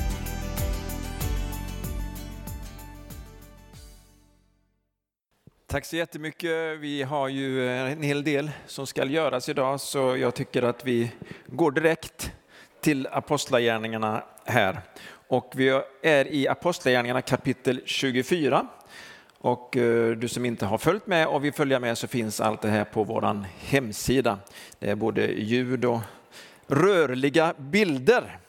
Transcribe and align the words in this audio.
Tack 5.68 5.86
så 5.86 5.96
jättemycket. 5.96 6.80
Vi 6.80 7.04
har 7.04 7.28
ju 7.28 7.70
en 7.70 8.04
hel 8.04 8.24
del 8.24 8.52
som 8.66 8.88
ska 8.88 9.06
göras 9.06 9.50
idag 9.50 9.82
så 9.82 10.18
jag 10.18 10.36
tycker 10.36 10.64
att 10.64 10.86
vi 10.86 11.12
går 11.48 11.72
direkt 11.72 12.32
till 12.82 13.08
Apostlagärningarna 13.12 14.24
här. 14.46 14.82
Och 15.28 15.54
vi 15.56 15.82
är 16.02 16.28
i 16.28 16.48
Apostlagärningarna 16.48 17.22
kapitel 17.22 17.82
24. 17.86 18.68
Och 19.38 19.78
eh, 19.78 20.12
du 20.12 20.28
som 20.28 20.46
inte 20.46 20.66
har 20.66 20.78
följt 20.78 21.08
med 21.08 21.28
och 21.28 21.46
vill 21.46 21.54
följa 21.54 21.80
med 21.80 21.98
så 21.98 22.08
finns 22.08 22.42
allt 22.42 22.62
det 22.62 22.70
här 22.70 22.84
på 22.84 23.04
vår 23.04 23.46
hemsida. 23.60 24.40
Det 24.80 24.90
är 24.90 24.96
både 24.96 25.26
ljud 25.26 25.86
och 25.86 26.00
rörliga 26.68 27.54
bilder. 27.58 28.40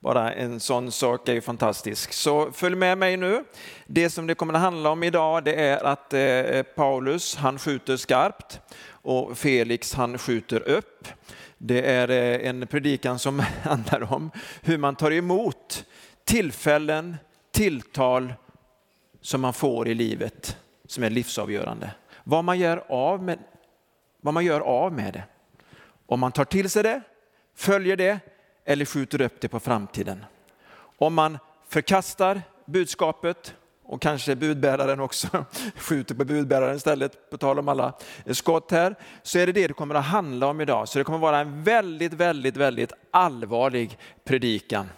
Bara 0.00 0.32
en 0.32 0.60
sån 0.60 0.92
sak 0.92 1.28
är 1.28 1.32
ju 1.32 1.40
fantastisk. 1.40 2.12
Så 2.12 2.52
följ 2.52 2.76
med 2.76 2.98
mig 2.98 3.16
nu. 3.16 3.44
Det 3.86 4.10
som 4.10 4.26
det 4.26 4.34
kommer 4.34 4.54
att 4.54 4.60
handla 4.60 4.90
om 4.90 5.02
idag 5.02 5.44
det 5.44 5.54
är 5.54 5.84
att 5.84 6.12
eh, 6.12 6.62
Paulus 6.62 7.36
han 7.36 7.58
skjuter 7.58 7.96
skarpt 7.96 8.60
och 8.88 9.38
Felix 9.38 9.94
han 9.94 10.18
skjuter 10.18 10.68
upp. 10.68 11.08
Det 11.58 11.90
är 11.90 12.10
eh, 12.10 12.48
en 12.48 12.66
predikan 12.66 13.18
som 13.18 13.38
handlar 13.62 14.12
om 14.12 14.30
hur 14.62 14.78
man 14.78 14.96
tar 14.96 15.10
emot 15.10 15.84
tillfällen, 16.24 17.16
tilltal 17.52 18.34
som 19.20 19.40
man 19.40 19.52
får 19.52 19.88
i 19.88 19.94
livet 19.94 20.58
som 20.86 21.04
är 21.04 21.10
livsavgörande. 21.10 21.90
Vad 22.24 22.44
man 22.44 22.58
gör 22.58 22.84
av 22.88 23.22
med, 23.22 23.38
vad 24.20 24.34
man 24.34 24.44
gör 24.44 24.60
av 24.60 24.92
med 24.92 25.12
det. 25.12 25.24
Om 26.06 26.20
man 26.20 26.32
tar 26.32 26.44
till 26.44 26.70
sig 26.70 26.82
det, 26.82 27.00
följer 27.54 27.96
det 27.96 28.18
eller 28.64 28.84
skjuter 28.84 29.20
upp 29.20 29.40
det 29.40 29.48
på 29.48 29.60
framtiden. 29.60 30.24
Om 30.98 31.14
man 31.14 31.38
förkastar 31.68 32.42
budskapet 32.66 33.54
och 33.82 34.02
kanske 34.02 34.36
budbäraren 34.36 35.00
också 35.00 35.44
skjuter 35.76 36.14
på 36.14 36.24
budbäraren 36.24 36.76
istället, 36.76 37.30
på 37.30 37.38
tal 37.38 37.58
om 37.58 37.68
alla 37.68 37.92
skott 38.30 38.70
här, 38.70 38.94
så 39.22 39.38
är 39.38 39.46
det 39.46 39.52
det 39.52 39.68
det 39.68 39.74
kommer 39.74 39.94
att 39.94 40.04
handla 40.04 40.46
om 40.46 40.60
idag. 40.60 40.88
Så 40.88 40.98
det 40.98 41.04
kommer 41.04 41.18
att 41.18 41.22
vara 41.22 41.38
en 41.38 41.62
väldigt, 41.62 42.12
väldigt, 42.12 42.56
väldigt 42.56 42.92
allvarlig 43.10 43.98
predikan 44.24 44.88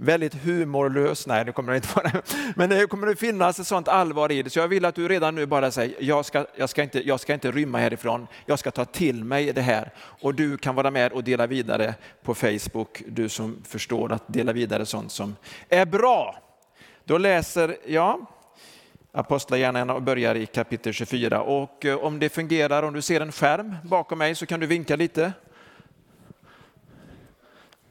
väldigt 0.00 0.34
humorlös. 0.34 1.26
Nej, 1.26 1.44
det 1.44 1.52
kommer 1.52 1.72
det 1.72 1.76
inte 1.76 1.88
vara. 1.94 2.22
Men 2.56 2.70
det 2.70 2.86
kommer 2.86 3.06
att 3.06 3.18
finnas 3.18 3.58
ett 3.58 3.66
sånt 3.66 3.88
allvar 3.88 4.32
i 4.32 4.42
det. 4.42 4.50
Så 4.50 4.58
jag 4.58 4.68
vill 4.68 4.84
att 4.84 4.94
du 4.94 5.08
redan 5.08 5.34
nu 5.34 5.46
bara 5.46 5.70
säger, 5.70 5.94
jag 5.98 6.24
ska, 6.24 6.46
jag, 6.56 6.70
ska 6.70 6.82
inte, 6.82 7.08
jag 7.08 7.20
ska 7.20 7.34
inte 7.34 7.50
rymma 7.50 7.78
härifrån. 7.78 8.26
Jag 8.46 8.58
ska 8.58 8.70
ta 8.70 8.84
till 8.84 9.24
mig 9.24 9.52
det 9.52 9.60
här. 9.60 9.90
Och 9.98 10.34
du 10.34 10.56
kan 10.56 10.74
vara 10.74 10.90
med 10.90 11.12
och 11.12 11.24
dela 11.24 11.46
vidare 11.46 11.94
på 12.22 12.34
Facebook, 12.34 13.02
du 13.08 13.28
som 13.28 13.62
förstår 13.64 14.12
att 14.12 14.22
dela 14.26 14.52
vidare 14.52 14.86
sånt 14.86 15.12
som 15.12 15.36
är 15.68 15.86
bra. 15.86 16.38
Då 17.04 17.18
läser 17.18 17.76
jag 17.86 18.26
Apostlagärningarna 19.12 19.94
och 19.94 20.02
börjar 20.02 20.34
i 20.34 20.46
kapitel 20.46 20.92
24. 20.92 21.42
Och 21.42 21.84
eh, 21.84 21.96
om 21.96 22.18
det 22.18 22.28
fungerar, 22.28 22.82
om 22.82 22.94
du 22.94 23.02
ser 23.02 23.20
en 23.20 23.32
skärm 23.32 23.76
bakom 23.84 24.18
mig 24.18 24.34
så 24.34 24.46
kan 24.46 24.60
du 24.60 24.66
vinka 24.66 24.96
lite. 24.96 25.32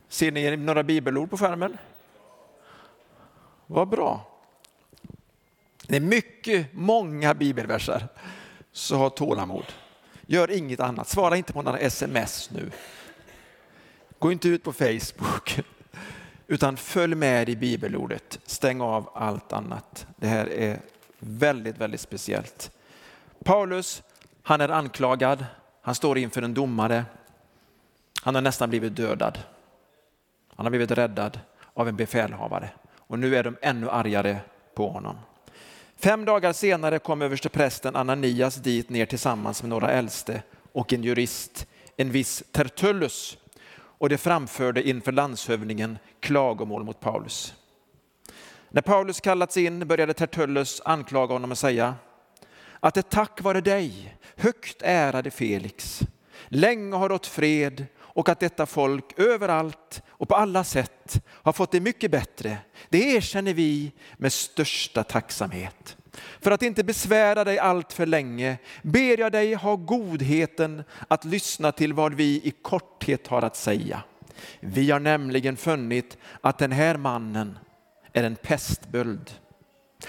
Ser 0.09 0.31
ni 0.31 0.57
några 0.57 0.83
bibelord 0.83 1.30
på 1.30 1.37
skärmen? 1.37 1.77
Vad 3.71 3.87
bra. 3.87 4.27
Det 5.87 5.95
är 5.95 6.01
mycket, 6.01 6.67
många 6.73 7.33
bibelverser. 7.33 8.07
Så 8.71 8.95
ha 8.95 9.09
tålamod. 9.09 9.65
Gör 10.25 10.52
inget 10.52 10.80
annat. 10.80 11.07
Svara 11.07 11.37
inte 11.37 11.53
på 11.53 11.61
några 11.61 11.79
sms 11.79 12.49
nu. 12.52 12.71
Gå 14.19 14.31
inte 14.31 14.49
ut 14.49 14.63
på 14.63 14.73
Facebook. 14.73 15.59
Utan 16.47 16.77
följ 16.77 17.15
med 17.15 17.49
i 17.49 17.55
bibelordet. 17.55 18.39
Stäng 18.45 18.81
av 18.81 19.09
allt 19.13 19.53
annat. 19.53 20.08
Det 20.15 20.27
här 20.27 20.49
är 20.49 20.79
väldigt, 21.19 21.77
väldigt 21.77 22.02
speciellt. 22.02 22.71
Paulus, 23.43 24.03
han 24.43 24.61
är 24.61 24.69
anklagad. 24.69 25.45
Han 25.81 25.95
står 25.95 26.17
inför 26.17 26.41
en 26.41 26.53
domare. 26.53 27.05
Han 28.21 28.35
har 28.35 28.41
nästan 28.41 28.69
blivit 28.69 28.95
dödad. 28.95 29.39
Han 30.55 30.65
har 30.65 30.69
blivit 30.69 30.91
räddad 30.91 31.39
av 31.73 31.87
en 31.87 31.95
befälhavare 31.95 32.69
och 33.09 33.20
nu 33.20 33.36
är 33.36 33.43
de 33.43 33.58
ännu 33.61 33.89
argare 33.89 34.37
på 34.75 34.89
honom. 34.89 35.15
Fem 35.95 36.25
dagar 36.25 36.53
senare 36.53 36.99
kom 36.99 37.21
översteprästen 37.21 37.95
Ananias 37.95 38.55
dit 38.55 38.89
ner 38.89 39.05
tillsammans 39.05 39.64
med 39.64 39.70
några 39.70 39.92
äldste 39.92 40.43
och 40.71 40.93
en 40.93 41.03
jurist, 41.03 41.67
en 41.97 42.11
viss 42.11 42.43
Tertullus, 42.52 43.37
och 43.71 44.09
de 44.09 44.17
framförde 44.17 44.89
inför 44.89 45.11
landshövdingen 45.11 45.97
klagomål 46.20 46.83
mot 46.83 46.99
Paulus. 46.99 47.53
När 48.70 48.81
Paulus 48.81 49.20
kallats 49.20 49.58
in 49.58 49.87
började 49.87 50.14
Tertullus 50.14 50.81
anklaga 50.86 51.33
honom 51.33 51.52
och 51.52 51.58
säga 51.58 51.95
att 52.80 52.93
det 52.93 53.09
tack 53.09 53.41
vare 53.41 53.61
dig, 53.61 54.17
högt 54.36 54.81
ärade 54.81 55.31
Felix, 55.31 55.99
länge 56.47 56.95
har 56.95 57.09
rått 57.09 57.27
fred 57.27 57.86
och 58.19 58.30
att 58.30 58.39
detta 58.39 58.65
folk 58.65 59.19
överallt 59.19 60.03
och 60.09 60.30
på 60.30 60.35
alla 60.35 60.63
sätt 60.63 61.21
har 61.27 61.53
fått 61.53 61.71
det 61.71 61.80
mycket 61.80 62.11
bättre. 62.11 62.57
Det 62.89 62.97
erkänner 62.97 63.53
vi 63.53 63.91
med 64.17 64.33
största 64.33 65.03
tacksamhet. 65.03 65.97
För 66.41 66.52
att 66.52 66.63
inte 66.63 66.83
besvära 66.83 67.43
dig 67.43 67.59
allt 67.59 67.93
för 67.93 68.05
länge 68.05 68.58
ber 68.81 69.19
jag 69.19 69.31
dig 69.31 69.53
ha 69.53 69.75
godheten 69.75 70.83
att 71.08 71.25
lyssna 71.25 71.71
till 71.71 71.93
vad 71.93 72.13
vi 72.13 72.41
i 72.43 72.53
korthet 72.61 73.27
har 73.27 73.41
att 73.41 73.55
säga. 73.55 74.03
Vi 74.59 74.91
har 74.91 74.99
nämligen 74.99 75.58
funnit 75.58 76.17
att 76.41 76.58
den 76.58 76.71
här 76.71 76.97
mannen 76.97 77.59
är 78.13 78.23
en 78.23 78.35
pestböld 78.35 79.31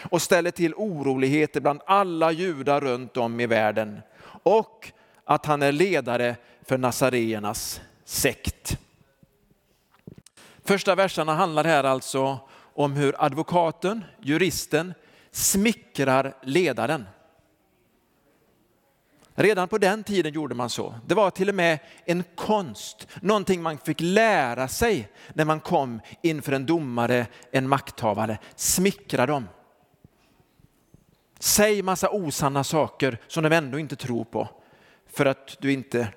och 0.03 0.23
ställer 0.23 0.51
till 0.51 0.75
oroligheter 0.75 1.61
bland 1.61 1.81
alla 1.87 2.33
judar 2.33 2.81
runt 2.81 3.17
om 3.17 3.41
i 3.41 3.47
världen 3.47 4.01
och 4.43 4.93
att 5.25 5.47
han 5.47 5.63
är 5.63 5.73
ledare 5.73 6.37
för 6.63 6.79
nasaréernas 6.79 7.81
sekt. 8.11 8.79
Första 10.65 10.95
verserna 10.95 11.35
handlar 11.35 11.65
här 11.65 11.85
alltså 11.85 12.41
om 12.75 12.93
hur 12.93 13.25
advokaten, 13.25 14.05
juristen, 14.21 14.95
smickrar 15.31 16.37
ledaren. 16.43 17.07
Redan 19.35 19.69
på 19.69 19.79
den 19.79 20.05
tiden 20.05 20.33
gjorde 20.33 20.55
man 20.55 20.71
så. 20.71 20.95
Det 21.07 21.15
var 21.15 21.31
till 21.31 21.49
och 21.49 21.55
med 21.55 21.79
en 22.05 22.25
konst, 22.35 23.09
någonting 23.23 23.63
man 23.63 23.79
fick 23.79 24.01
lära 24.01 24.69
sig 24.69 25.09
när 25.35 25.45
man 25.45 25.61
kom 25.61 26.01
inför 26.23 26.53
en 26.53 26.67
domare, 26.67 27.27
en 27.51 27.69
makthavare. 27.69 28.39
Smickra 28.57 29.27
dem. 29.27 29.49
Säg 31.39 31.83
massa 31.83 32.11
osanna 32.11 32.65
saker 32.65 33.19
som 33.27 33.43
de 33.43 33.53
ändå 33.53 33.79
inte 33.79 33.97
tror 33.97 34.25
på 34.25 34.49
för 35.07 35.27
att 35.27 35.57
du 35.61 35.73
inte 35.73 36.09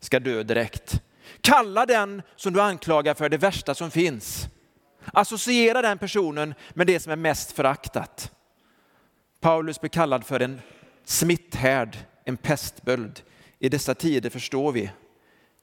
ska 0.00 0.20
dö 0.20 0.42
direkt. 0.42 1.00
Kalla 1.40 1.86
den 1.86 2.22
som 2.36 2.52
du 2.52 2.60
anklagar 2.60 3.14
för 3.14 3.28
det 3.28 3.36
värsta 3.36 3.74
som 3.74 3.90
finns. 3.90 4.48
Associera 5.12 5.82
den 5.82 5.98
personen 5.98 6.54
med 6.70 6.86
det 6.86 7.00
som 7.00 7.12
är 7.12 7.16
mest 7.16 7.52
föraktat. 7.52 8.32
Paulus 9.40 9.80
blir 9.80 9.90
kallad 9.90 10.26
för 10.26 10.40
en 10.40 10.60
smitthärd, 11.04 11.98
en 12.24 12.36
pestböld. 12.36 13.22
I 13.58 13.68
dessa 13.68 13.94
tider 13.94 14.30
förstår 14.30 14.72
vi, 14.72 14.90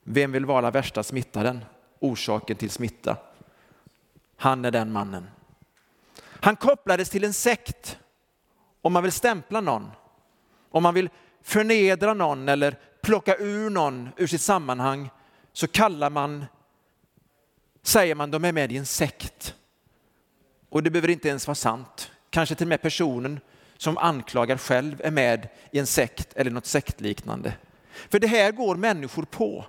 vem 0.04 0.32
vill 0.32 0.46
vara 0.46 0.72
värsta 0.72 1.04
smittaren? 1.04 1.66
Orsaken 2.00 2.58
till 2.58 2.70
smitta. 2.70 3.18
Han 4.38 4.66
är 4.66 4.72
den 4.72 4.92
mannen. 4.92 5.28
Han 6.24 6.56
kopplades 6.56 7.10
till 7.10 7.24
en 7.24 7.34
sekt. 7.34 7.98
Om 8.82 8.94
man 8.94 9.04
vill 9.04 9.12
stämpla 9.12 9.62
någon, 9.62 9.92
om 10.72 10.84
man 10.84 10.94
vill 10.94 11.10
förnedra 11.44 12.14
någon 12.14 12.50
eller 12.50 12.80
plocka 13.02 13.36
ur 13.36 13.70
någon 13.70 14.10
ur 14.18 14.28
sitt 14.28 14.42
sammanhang 14.42 15.10
så 15.54 15.68
kallar 15.68 16.10
man, 16.10 16.46
säger 17.84 18.16
man 18.16 18.32
de 18.32 18.46
är 18.46 18.52
med 18.52 18.72
i 18.72 18.78
en 18.78 18.86
sekt. 18.86 19.56
Och 20.70 20.84
det 20.84 20.90
behöver 20.90 21.10
inte 21.10 21.30
ens 21.30 21.48
vara 21.48 21.56
sant. 21.56 22.12
Kanske 22.30 22.56
till 22.56 22.66
och 22.66 22.70
med 22.70 22.82
personen 22.82 23.40
som 23.78 23.98
anklagar 23.98 24.58
själv 24.58 25.02
är 25.04 25.12
med 25.12 25.50
i 25.72 25.80
en 25.80 25.88
sekt 25.88 26.34
eller 26.34 26.52
något 26.52 26.66
sektliknande. 26.66 27.54
För 28.10 28.20
det 28.20 28.28
här 28.28 28.52
går 28.52 28.76
människor 28.76 29.24
på. 29.24 29.66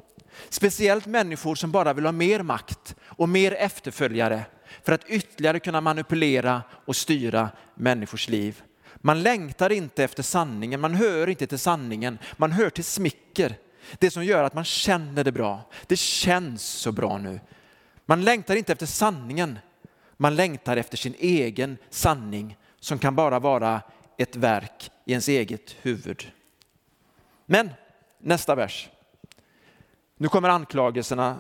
Speciellt 0.49 1.07
människor 1.07 1.55
som 1.55 1.73
bara 1.73 1.93
vill 1.93 2.05
ha 2.05 2.13
mer 2.13 2.43
makt 2.43 2.97
och 3.05 3.29
mer 3.29 3.53
efterföljare 3.53 4.45
för 4.83 4.93
att 4.93 5.09
ytterligare 5.09 5.61
kunna 5.61 5.81
manipulera 5.81 6.63
och 6.85 6.97
styra 6.97 7.51
människors 7.75 8.29
liv. 8.29 8.63
Man 8.97 9.23
längtar 9.23 9.73
inte 9.73 10.05
efter 10.05 10.23
sanningen, 10.23 10.81
man 10.81 10.95
hör 10.95 11.29
inte 11.29 11.47
till 11.47 11.59
sanningen, 11.59 12.19
man 12.37 12.53
hör 12.53 12.71
till 12.71 12.85
smicker. 12.85 13.57
Det 13.99 14.11
som 14.11 14.25
gör 14.25 14.45
att 14.45 14.55
man 14.55 14.65
känner 14.65 15.25
det 15.25 15.33
bra. 15.33 15.61
Det 15.87 15.97
känns 15.97 16.63
så 16.63 16.93
bra 16.93 17.19
nu. 17.19 17.41
Man 18.07 18.25
längtar 18.25 18.57
inte 18.57 18.73
efter 18.73 18.87
sanningen, 18.87 19.59
man 20.17 20.37
längtar 20.37 20.77
efter 20.77 20.97
sin 20.97 21.15
egen 21.19 21.77
sanning 21.91 22.57
som 22.81 22.99
kan 22.99 23.17
bara 23.17 23.39
vara 23.39 23.81
ett 24.19 24.37
verk 24.37 24.91
i 25.05 25.11
ens 25.11 25.29
eget 25.29 25.77
huvud. 25.83 26.33
Men 27.47 27.71
nästa 28.19 28.55
vers. 28.55 28.91
Nu 30.17 30.29
kommer 30.29 30.49
anklagelserna. 30.49 31.37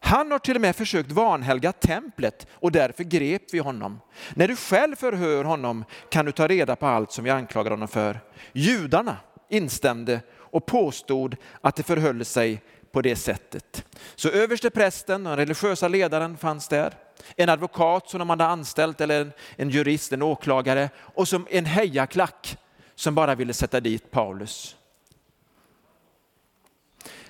Han 0.00 0.30
har 0.30 0.38
till 0.38 0.56
och 0.56 0.60
med 0.60 0.76
försökt 0.76 1.12
vanhelga 1.12 1.72
templet 1.72 2.46
och 2.52 2.72
därför 2.72 3.04
grep 3.04 3.42
vi 3.52 3.58
honom. 3.58 4.00
När 4.34 4.48
du 4.48 4.56
själv 4.56 4.96
förhör 4.96 5.44
honom 5.44 5.84
kan 6.10 6.26
du 6.26 6.32
ta 6.32 6.48
reda 6.48 6.76
på 6.76 6.86
allt 6.86 7.12
som 7.12 7.24
vi 7.24 7.30
anklagar 7.30 7.70
honom 7.70 7.88
för. 7.88 8.20
Judarna 8.52 9.16
instämde 9.48 10.20
och 10.50 10.66
påstod 10.66 11.36
att 11.60 11.76
det 11.76 11.82
förhöll 11.82 12.24
sig 12.24 12.62
på 12.92 13.02
det 13.02 13.16
sättet. 13.16 13.84
Så 14.14 14.28
överste 14.28 14.70
prästen 14.70 15.24
den 15.24 15.36
religiösa 15.36 15.88
ledaren 15.88 16.36
fanns 16.36 16.68
där. 16.68 16.94
En 17.36 17.48
advokat 17.48 18.10
som 18.10 18.18
de 18.18 18.30
hade 18.30 18.44
anställt 18.44 19.00
eller 19.00 19.20
en, 19.20 19.32
en 19.56 19.70
jurist, 19.70 20.12
en 20.12 20.22
åklagare 20.22 20.90
och 20.96 21.28
som 21.28 21.46
en 21.50 21.64
hejaklack 21.64 22.58
som 22.94 23.14
bara 23.14 23.34
ville 23.34 23.52
sätta 23.52 23.80
dit 23.80 24.10
Paulus. 24.10 24.76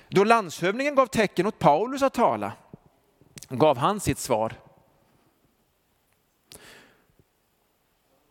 Då 0.07 0.23
landshövdingen 0.23 0.95
gav 0.95 1.07
tecken 1.07 1.45
åt 1.45 1.59
Paulus 1.59 2.01
att 2.01 2.13
tala 2.13 2.53
gav 3.49 3.77
han 3.77 3.99
sitt 3.99 4.17
svar. 4.17 4.53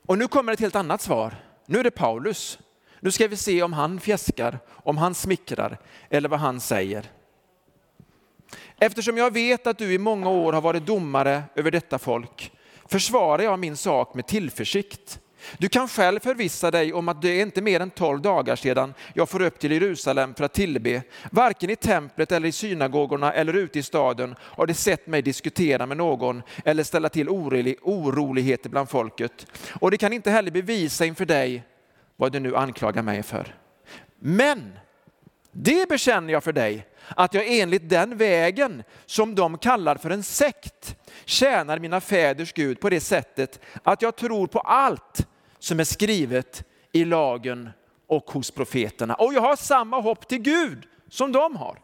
Och 0.06 0.18
nu 0.18 0.28
kommer 0.28 0.52
ett 0.52 0.60
helt 0.60 0.76
annat 0.76 1.00
svar. 1.00 1.34
Nu 1.66 1.78
är 1.78 1.84
det 1.84 1.90
Paulus. 1.90 2.58
Nu 3.00 3.10
ska 3.10 3.28
vi 3.28 3.36
se 3.36 3.62
om 3.62 3.72
han 3.72 4.00
fjäskar, 4.00 4.58
om 4.68 4.98
han 4.98 5.14
smickrar 5.14 5.78
eller 6.10 6.28
vad 6.28 6.40
han 6.40 6.60
säger. 6.60 7.10
Eftersom 8.78 9.16
jag 9.16 9.32
vet 9.32 9.66
att 9.66 9.78
du 9.78 9.92
i 9.92 9.98
många 9.98 10.30
år 10.30 10.52
har 10.52 10.60
varit 10.60 10.86
domare 10.86 11.42
över 11.54 11.70
detta 11.70 11.98
folk 11.98 12.52
försvarar 12.88 13.42
jag 13.42 13.58
min 13.58 13.76
sak 13.76 14.14
med 14.14 14.26
tillförsikt. 14.26 15.20
Du 15.58 15.68
kan 15.68 15.88
själv 15.88 16.20
förvissa 16.20 16.70
dig 16.70 16.92
om 16.92 17.08
att 17.08 17.22
det 17.22 17.28
är 17.28 17.42
inte 17.42 17.62
mer 17.62 17.80
än 17.80 17.90
tolv 17.90 18.20
dagar 18.20 18.56
sedan 18.56 18.94
jag 19.14 19.28
får 19.28 19.42
upp 19.42 19.58
till 19.58 19.72
Jerusalem 19.72 20.34
för 20.34 20.44
att 20.44 20.52
tillbe. 20.52 21.02
Varken 21.30 21.70
i 21.70 21.76
templet 21.76 22.32
eller 22.32 22.48
i 22.48 22.52
synagogorna 22.52 23.32
eller 23.32 23.54
ute 23.54 23.78
i 23.78 23.82
staden 23.82 24.34
har 24.40 24.66
de 24.66 24.74
sett 24.74 25.06
mig 25.06 25.22
diskutera 25.22 25.86
med 25.86 25.96
någon 25.96 26.42
eller 26.64 26.82
ställa 26.82 27.08
till 27.08 27.28
oroligheter 27.28 28.70
bland 28.70 28.88
folket. 28.88 29.46
Och 29.80 29.90
de 29.90 29.96
kan 29.96 30.12
inte 30.12 30.30
heller 30.30 30.50
bevisa 30.50 31.04
inför 31.04 31.26
dig 31.26 31.64
vad 32.18 32.32
du 32.32 32.40
nu 32.40 32.56
anklagar 32.56 33.02
mig 33.02 33.22
för. 33.22 33.54
Men 34.18 34.78
det 35.52 35.88
bekänner 35.88 36.32
jag 36.32 36.44
för 36.44 36.52
dig 36.52 36.86
att 37.16 37.34
jag 37.34 37.44
enligt 37.46 37.88
den 37.88 38.16
vägen 38.16 38.82
som 39.06 39.34
de 39.34 39.58
kallar 39.58 39.96
för 39.96 40.10
en 40.10 40.22
sekt 40.22 40.96
tjänar 41.24 41.78
mina 41.78 42.00
fäders 42.00 42.52
Gud 42.52 42.80
på 42.80 42.90
det 42.90 43.00
sättet 43.00 43.60
att 43.82 44.02
jag 44.02 44.16
tror 44.16 44.46
på 44.46 44.60
allt 44.60 45.26
som 45.58 45.80
är 45.80 45.84
skrivet 45.84 46.64
i 46.92 47.04
lagen 47.04 47.70
och 48.06 48.30
hos 48.30 48.50
profeterna. 48.50 49.14
Och 49.14 49.34
jag 49.34 49.40
har 49.40 49.56
samma 49.56 50.00
hopp 50.00 50.28
till 50.28 50.38
Gud 50.38 50.86
som 51.08 51.32
de 51.32 51.56
har. 51.56 51.78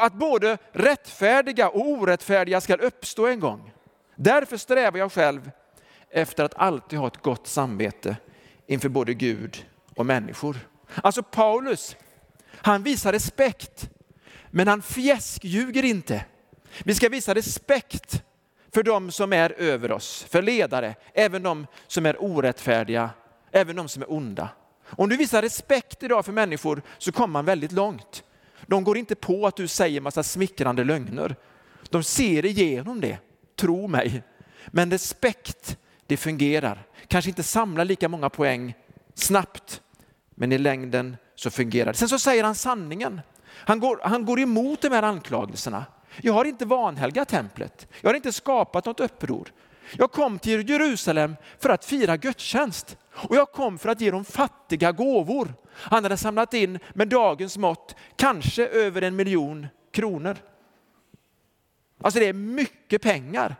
Att 0.00 0.14
både 0.14 0.58
rättfärdiga 0.72 1.68
och 1.68 1.88
orättfärdiga 1.88 2.60
ska 2.60 2.74
uppstå 2.74 3.26
en 3.26 3.40
gång. 3.40 3.72
Därför 4.16 4.56
strävar 4.56 4.98
jag 4.98 5.12
själv 5.12 5.50
efter 6.14 6.44
att 6.44 6.54
alltid 6.54 6.98
ha 6.98 7.06
ett 7.06 7.22
gott 7.22 7.46
samvete 7.46 8.16
inför 8.66 8.88
både 8.88 9.14
Gud 9.14 9.66
och 9.96 10.06
människor. 10.06 10.56
Alltså 10.94 11.22
Paulus, 11.22 11.96
han 12.50 12.82
visar 12.82 13.12
respekt, 13.12 13.90
men 14.50 14.68
han 14.68 14.82
fjäskljuger 14.82 15.84
inte. 15.84 16.24
Vi 16.84 16.94
ska 16.94 17.08
visa 17.08 17.34
respekt 17.34 18.22
för 18.74 18.82
de 18.82 19.10
som 19.10 19.32
är 19.32 19.52
över 19.52 19.92
oss, 19.92 20.26
för 20.28 20.42
ledare, 20.42 20.94
även 21.14 21.42
de 21.42 21.66
som 21.86 22.06
är 22.06 22.22
orättfärdiga, 22.22 23.10
även 23.52 23.76
de 23.76 23.88
som 23.88 24.02
är 24.02 24.12
onda. 24.12 24.48
Om 24.86 25.08
du 25.08 25.16
visar 25.16 25.42
respekt 25.42 26.02
idag 26.02 26.24
för 26.24 26.32
människor 26.32 26.82
så 26.98 27.12
kommer 27.12 27.32
man 27.32 27.44
väldigt 27.44 27.72
långt. 27.72 28.24
De 28.66 28.84
går 28.84 28.98
inte 28.98 29.14
på 29.14 29.46
att 29.46 29.56
du 29.56 29.68
säger 29.68 30.00
massa 30.00 30.22
smickrande 30.22 30.84
lögner. 30.84 31.36
De 31.90 32.02
ser 32.02 32.44
igenom 32.44 33.00
det, 33.00 33.18
tro 33.56 33.88
mig. 33.88 34.22
Men 34.66 34.90
respekt, 34.90 35.78
det 36.06 36.16
fungerar. 36.16 36.86
Kanske 37.08 37.30
inte 37.30 37.42
samlar 37.42 37.84
lika 37.84 38.08
många 38.08 38.30
poäng 38.30 38.74
snabbt, 39.14 39.82
men 40.34 40.52
i 40.52 40.58
längden 40.58 41.16
så 41.34 41.50
fungerar 41.50 41.92
det. 41.92 41.98
Sen 41.98 42.08
så 42.08 42.18
säger 42.18 42.44
han 42.44 42.54
sanningen. 42.54 43.20
Han 43.46 43.80
går, 43.80 44.00
han 44.02 44.24
går 44.24 44.40
emot 44.40 44.80
de 44.80 44.88
här 44.88 45.02
anklagelserna. 45.02 45.84
Jag 46.22 46.32
har 46.32 46.44
inte 46.44 46.64
vanhelgat 46.64 47.28
templet. 47.28 47.88
Jag 48.00 48.10
har 48.10 48.14
inte 48.14 48.32
skapat 48.32 48.86
något 48.86 49.00
uppror. 49.00 49.52
Jag 49.92 50.12
kom 50.12 50.38
till 50.38 50.70
Jerusalem 50.70 51.36
för 51.58 51.70
att 51.70 51.84
fira 51.84 52.16
gudstjänst 52.16 52.96
och 53.12 53.36
jag 53.36 53.52
kom 53.52 53.78
för 53.78 53.88
att 53.88 54.00
ge 54.00 54.10
de 54.10 54.24
fattiga 54.24 54.92
gåvor. 54.92 55.54
Han 55.72 56.02
hade 56.02 56.16
samlat 56.16 56.54
in 56.54 56.78
med 56.94 57.08
dagens 57.08 57.56
mått 57.56 57.96
kanske 58.16 58.66
över 58.66 59.02
en 59.02 59.16
miljon 59.16 59.66
kronor. 59.92 60.36
Alltså 62.00 62.20
det 62.20 62.26
är 62.26 62.32
mycket 62.32 63.02
pengar. 63.02 63.56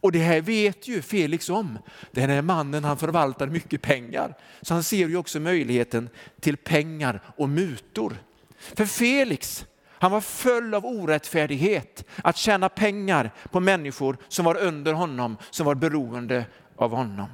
Och 0.00 0.12
det 0.12 0.18
här 0.18 0.40
vet 0.40 0.88
ju 0.88 1.02
Felix 1.02 1.48
om. 1.48 1.78
Den 2.10 2.30
här 2.30 2.42
mannen 2.42 2.84
han 2.84 2.96
förvaltar 2.96 3.46
mycket 3.46 3.82
pengar. 3.82 4.34
Så 4.62 4.74
han 4.74 4.82
ser 4.82 5.08
ju 5.08 5.16
också 5.16 5.40
möjligheten 5.40 6.08
till 6.40 6.56
pengar 6.56 7.20
och 7.36 7.48
mutor. 7.48 8.16
För 8.58 8.86
Felix, 8.86 9.66
han 9.88 10.12
var 10.12 10.20
full 10.20 10.74
av 10.74 10.86
orättfärdighet, 10.86 12.04
att 12.24 12.36
tjäna 12.36 12.68
pengar 12.68 13.30
på 13.50 13.60
människor 13.60 14.16
som 14.28 14.44
var 14.44 14.56
under 14.56 14.92
honom, 14.92 15.36
som 15.50 15.66
var 15.66 15.74
beroende 15.74 16.44
av 16.76 16.90
honom. 16.90 17.28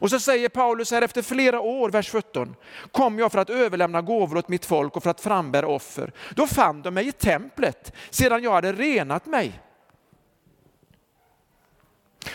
Och 0.00 0.10
så 0.10 0.20
säger 0.20 0.48
Paulus 0.48 0.90
här 0.90 1.02
efter 1.02 1.22
flera 1.22 1.60
år, 1.60 1.90
vers 1.90 2.10
17, 2.10 2.54
kom 2.92 3.18
jag 3.18 3.32
för 3.32 3.38
att 3.38 3.50
överlämna 3.50 4.02
gåvor 4.02 4.36
åt 4.36 4.48
mitt 4.48 4.64
folk 4.64 4.96
och 4.96 5.02
för 5.02 5.10
att 5.10 5.20
frambära 5.20 5.66
offer. 5.66 6.12
Då 6.34 6.46
fann 6.46 6.82
de 6.82 6.94
mig 6.94 7.08
i 7.08 7.12
templet 7.12 7.92
sedan 8.10 8.42
jag 8.42 8.52
hade 8.52 8.72
renat 8.72 9.26
mig. 9.26 9.60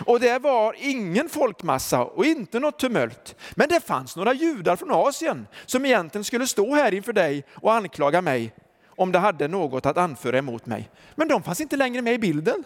Och 0.05 0.19
det 0.19 0.39
var 0.39 0.75
ingen 0.77 1.29
folkmassa 1.29 2.03
och 2.03 2.25
inte 2.25 2.59
något 2.59 2.79
tumult. 2.79 3.35
Men 3.55 3.69
det 3.69 3.79
fanns 3.79 4.15
några 4.15 4.33
judar 4.33 4.75
från 4.75 4.91
Asien 4.91 5.47
som 5.65 5.85
egentligen 5.85 6.23
skulle 6.23 6.47
stå 6.47 6.75
här 6.75 6.93
inför 6.93 7.13
dig 7.13 7.45
och 7.53 7.73
anklaga 7.73 8.21
mig 8.21 8.53
om 8.87 9.11
de 9.11 9.19
hade 9.19 9.47
något 9.47 9.85
att 9.85 9.97
anföra 9.97 10.37
emot 10.37 10.65
mig. 10.65 10.89
Men 11.15 11.27
de 11.27 11.43
fanns 11.43 11.61
inte 11.61 11.77
längre 11.77 12.01
med 12.01 12.13
i 12.13 12.19
bilden. 12.19 12.63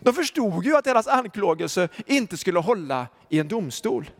De 0.00 0.14
förstod 0.14 0.64
ju 0.64 0.76
att 0.76 0.84
deras 0.84 1.06
anklagelse 1.06 1.88
inte 2.06 2.36
skulle 2.36 2.58
hålla 2.58 3.06
i 3.28 3.38
en 3.38 3.48
domstol. 3.48 4.10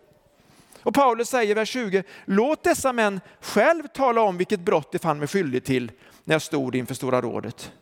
Och 0.82 0.94
Paulus 0.94 1.28
säger 1.28 1.50
i 1.50 1.54
vers 1.54 1.68
20, 1.68 2.02
låt 2.24 2.64
dessa 2.64 2.92
män 2.92 3.20
själv 3.40 3.82
tala 3.94 4.20
om 4.20 4.36
vilket 4.36 4.60
brott 4.60 4.92
de 4.92 4.98
fann 4.98 5.18
mig 5.18 5.28
skyldig 5.28 5.64
till 5.64 5.92
när 6.24 6.34
jag 6.34 6.42
stod 6.42 6.76
inför 6.76 6.94
Stora 6.94 7.20
rådet 7.20 7.72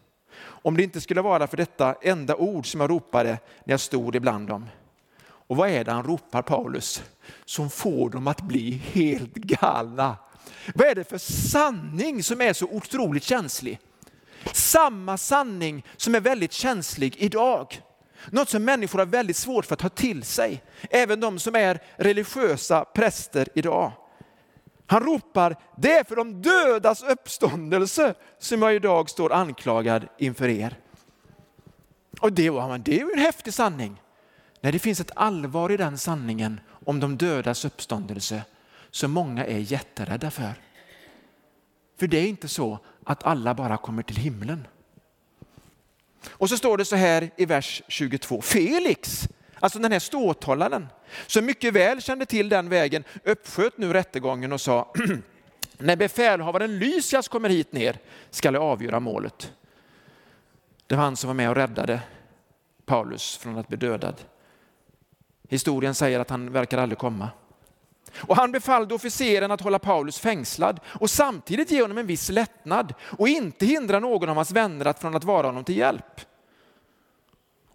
om 0.62 0.76
det 0.76 0.82
inte 0.82 1.00
skulle 1.00 1.22
vara 1.22 1.46
för 1.46 1.56
detta 1.56 1.94
enda 2.02 2.36
ord 2.36 2.70
som 2.70 2.80
jag 2.80 2.90
ropade 2.90 3.30
när 3.64 3.72
jag 3.72 3.80
stod 3.80 4.16
ibland 4.16 4.48
dem. 4.48 4.66
Och 5.20 5.56
vad 5.56 5.70
är 5.70 5.84
det 5.84 5.92
han 5.92 6.04
ropar 6.04 6.42
Paulus 6.42 7.02
som 7.44 7.70
får 7.70 8.10
dem 8.10 8.26
att 8.26 8.40
bli 8.40 8.70
helt 8.70 9.34
galna? 9.34 10.16
Vad 10.74 10.88
är 10.88 10.94
det 10.94 11.04
för 11.04 11.18
sanning 11.18 12.22
som 12.22 12.40
är 12.40 12.52
så 12.52 12.66
otroligt 12.66 13.24
känslig? 13.24 13.78
Samma 14.52 15.18
sanning 15.18 15.84
som 15.96 16.14
är 16.14 16.20
väldigt 16.20 16.52
känslig 16.52 17.16
idag. 17.18 17.82
Något 18.30 18.48
som 18.48 18.64
människor 18.64 18.98
har 18.98 19.06
väldigt 19.06 19.36
svårt 19.36 19.66
för 19.66 19.74
att 19.74 19.80
ta 19.80 19.88
till 19.88 20.22
sig. 20.22 20.62
Även 20.90 21.20
de 21.20 21.38
som 21.38 21.54
är 21.54 21.82
religiösa 21.96 22.84
präster 22.84 23.48
idag. 23.54 23.92
Han 24.90 25.02
ropar, 25.02 25.56
det 25.76 25.92
är 25.92 26.04
för 26.04 26.16
de 26.16 26.42
dödas 26.42 27.02
uppståndelse 27.02 28.14
som 28.38 28.62
jag 28.62 28.74
idag 28.74 29.10
står 29.10 29.32
anklagad 29.32 30.08
inför 30.18 30.48
er. 30.48 30.78
Och 32.20 32.32
det, 32.32 32.50
det 32.78 33.00
är 33.00 33.06
ju 33.06 33.12
en 33.12 33.18
häftig 33.18 33.54
sanning. 33.54 34.00
När 34.60 34.72
det 34.72 34.78
finns 34.78 35.00
ett 35.00 35.10
allvar 35.14 35.72
i 35.72 35.76
den 35.76 35.98
sanningen 35.98 36.60
om 36.86 37.00
de 37.00 37.16
dödas 37.16 37.64
uppståndelse 37.64 38.42
som 38.90 39.12
många 39.12 39.44
är 39.44 39.58
jätterädda 39.58 40.30
för. 40.30 40.54
För 41.98 42.06
det 42.06 42.18
är 42.18 42.26
inte 42.26 42.48
så 42.48 42.78
att 43.04 43.24
alla 43.24 43.54
bara 43.54 43.76
kommer 43.76 44.02
till 44.02 44.16
himlen. 44.16 44.66
Och 46.28 46.48
så 46.48 46.56
står 46.56 46.78
det 46.78 46.84
så 46.84 46.96
här 46.96 47.30
i 47.36 47.44
vers 47.44 47.82
22. 47.88 48.40
Felix, 48.40 49.28
Alltså 49.60 49.78
den 49.78 49.92
här 49.92 49.98
ståthållaren 49.98 50.88
som 51.26 51.46
mycket 51.46 51.74
väl 51.74 52.02
kände 52.02 52.26
till 52.26 52.48
den 52.48 52.68
vägen 52.68 53.04
uppsköt 53.24 53.78
nu 53.78 53.92
rättegången 53.92 54.52
och 54.52 54.60
sa 54.60 54.92
när 55.78 55.96
befälhavaren 55.96 56.78
Lysias 56.78 57.28
kommer 57.28 57.48
hit 57.48 57.72
ner 57.72 57.98
ska 58.30 58.52
jag 58.52 58.62
avgöra 58.62 59.00
målet. 59.00 59.52
Det 60.86 60.96
var 60.96 61.02
han 61.02 61.16
som 61.16 61.28
var 61.28 61.34
med 61.34 61.50
och 61.50 61.56
räddade 61.56 62.00
Paulus 62.86 63.36
från 63.36 63.58
att 63.58 63.68
bli 63.68 63.76
dödad. 63.76 64.14
Historien 65.48 65.94
säger 65.94 66.20
att 66.20 66.30
han 66.30 66.52
verkar 66.52 66.78
aldrig 66.78 66.98
komma. 66.98 67.28
Och 68.16 68.36
han 68.36 68.52
befallde 68.52 68.94
officeren 68.94 69.50
att 69.50 69.60
hålla 69.60 69.78
Paulus 69.78 70.18
fängslad 70.18 70.80
och 70.86 71.10
samtidigt 71.10 71.70
ge 71.70 71.82
honom 71.82 71.98
en 71.98 72.06
viss 72.06 72.28
lättnad 72.28 72.94
och 73.00 73.28
inte 73.28 73.66
hindra 73.66 74.00
någon 74.00 74.28
av 74.28 74.36
hans 74.36 74.50
vänner 74.50 74.86
att 74.86 75.00
från 75.00 75.16
att 75.16 75.24
vara 75.24 75.46
honom 75.46 75.64
till 75.64 75.76
hjälp. 75.76 76.20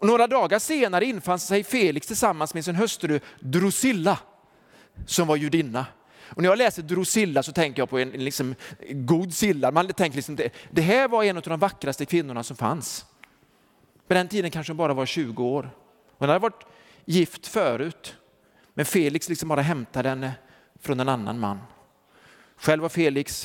Och 0.04 0.08
några 0.08 0.28
dagar 0.28 0.60
senare 0.60 1.06
infann 1.06 1.40
sig 1.40 1.64
Felix 1.64 2.08
tillsammans 2.08 2.54
med 2.54 2.66
sin 2.66 2.76
hustru 2.76 3.20
Drusilla 3.40 4.20
som 5.06 5.28
var 5.28 5.36
judinna. 5.36 5.86
Och 6.30 6.42
när 6.42 6.50
jag 6.50 6.58
läser 6.58 6.82
Drusilla 6.84 7.44
så 7.44 7.52
tänker 7.52 7.82
jag 7.82 7.90
på 7.90 8.00
en, 8.00 8.14
en 8.14 8.24
liksom, 8.24 8.56
god 8.92 9.34
silla. 9.34 9.72
Man 9.72 9.88
tänker 9.88 10.16
liksom, 10.16 10.36
det, 10.36 10.50
det 10.72 10.82
här 10.82 11.08
var 11.08 11.24
en 11.24 11.38
av 11.38 11.44
de 11.44 11.60
vackraste 11.60 12.06
kvinnorna 12.06 12.44
som 12.44 12.58
fanns. 12.58 13.06
På 14.08 14.14
den 14.14 14.28
tiden 14.28 14.52
kanske 14.52 14.72
hon 14.72 14.78
bara 14.78 14.94
var 14.94 15.06
20 15.06 15.44
år. 15.44 15.70
Hon 16.18 16.30
hade 16.30 16.40
varit 16.40 16.64
gift 17.06 17.48
förut. 17.48 18.16
Men 18.74 18.86
Felix 18.86 19.30
liksom 19.30 19.50
bara 19.50 19.62
hämtade 19.62 20.10
henne 20.10 20.32
från 20.80 21.00
en 21.00 21.10
annan 21.10 21.40
man. 21.40 21.60
Själv 22.58 22.82
var 22.82 22.90
Felix 22.90 23.44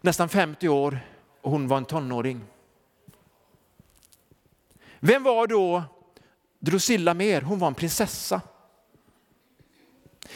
nästan 0.00 0.28
50 0.28 0.68
år 0.68 1.00
och 1.42 1.50
hon 1.50 1.68
var 1.68 1.76
en 1.76 1.84
tonåring. 1.84 2.40
Vem 5.00 5.22
var 5.22 5.46
då 5.46 5.84
Drusilla 6.58 7.14
mer? 7.14 7.40
Hon 7.42 7.58
var 7.58 7.68
en 7.68 7.74
prinsessa. 7.74 8.40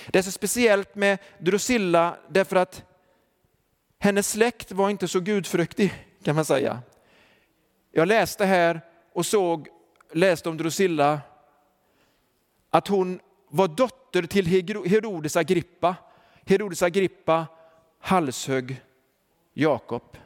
Det 0.07 0.19
är 0.19 0.23
så 0.23 0.31
speciellt 0.31 0.95
med 0.95 1.19
Drusilla 1.39 2.17
därför 2.29 2.57
att 2.57 2.85
hennes 3.99 4.31
släkt 4.31 4.73
var 4.73 4.91
inte 4.91 5.09
så 5.09 5.21
gudfruktig 5.21 6.07
kan 6.23 6.35
man 6.35 6.45
säga. 6.45 6.83
Jag 7.91 8.09
läste 8.09 8.45
här 8.45 8.81
och 9.13 9.27
såg, 9.27 9.69
läste 10.13 10.49
om 10.49 10.57
Drusilla 10.57 11.21
att 12.71 12.89
hon 12.89 13.21
var 13.49 13.69
dotter 13.69 14.23
till 14.23 14.47
Herodes 14.87 15.37
Agrippa. 15.37 15.97
Herodes 16.47 16.83
Agrippa 16.83 17.47
halshögg 18.01 18.83
Jakob. 19.53 20.17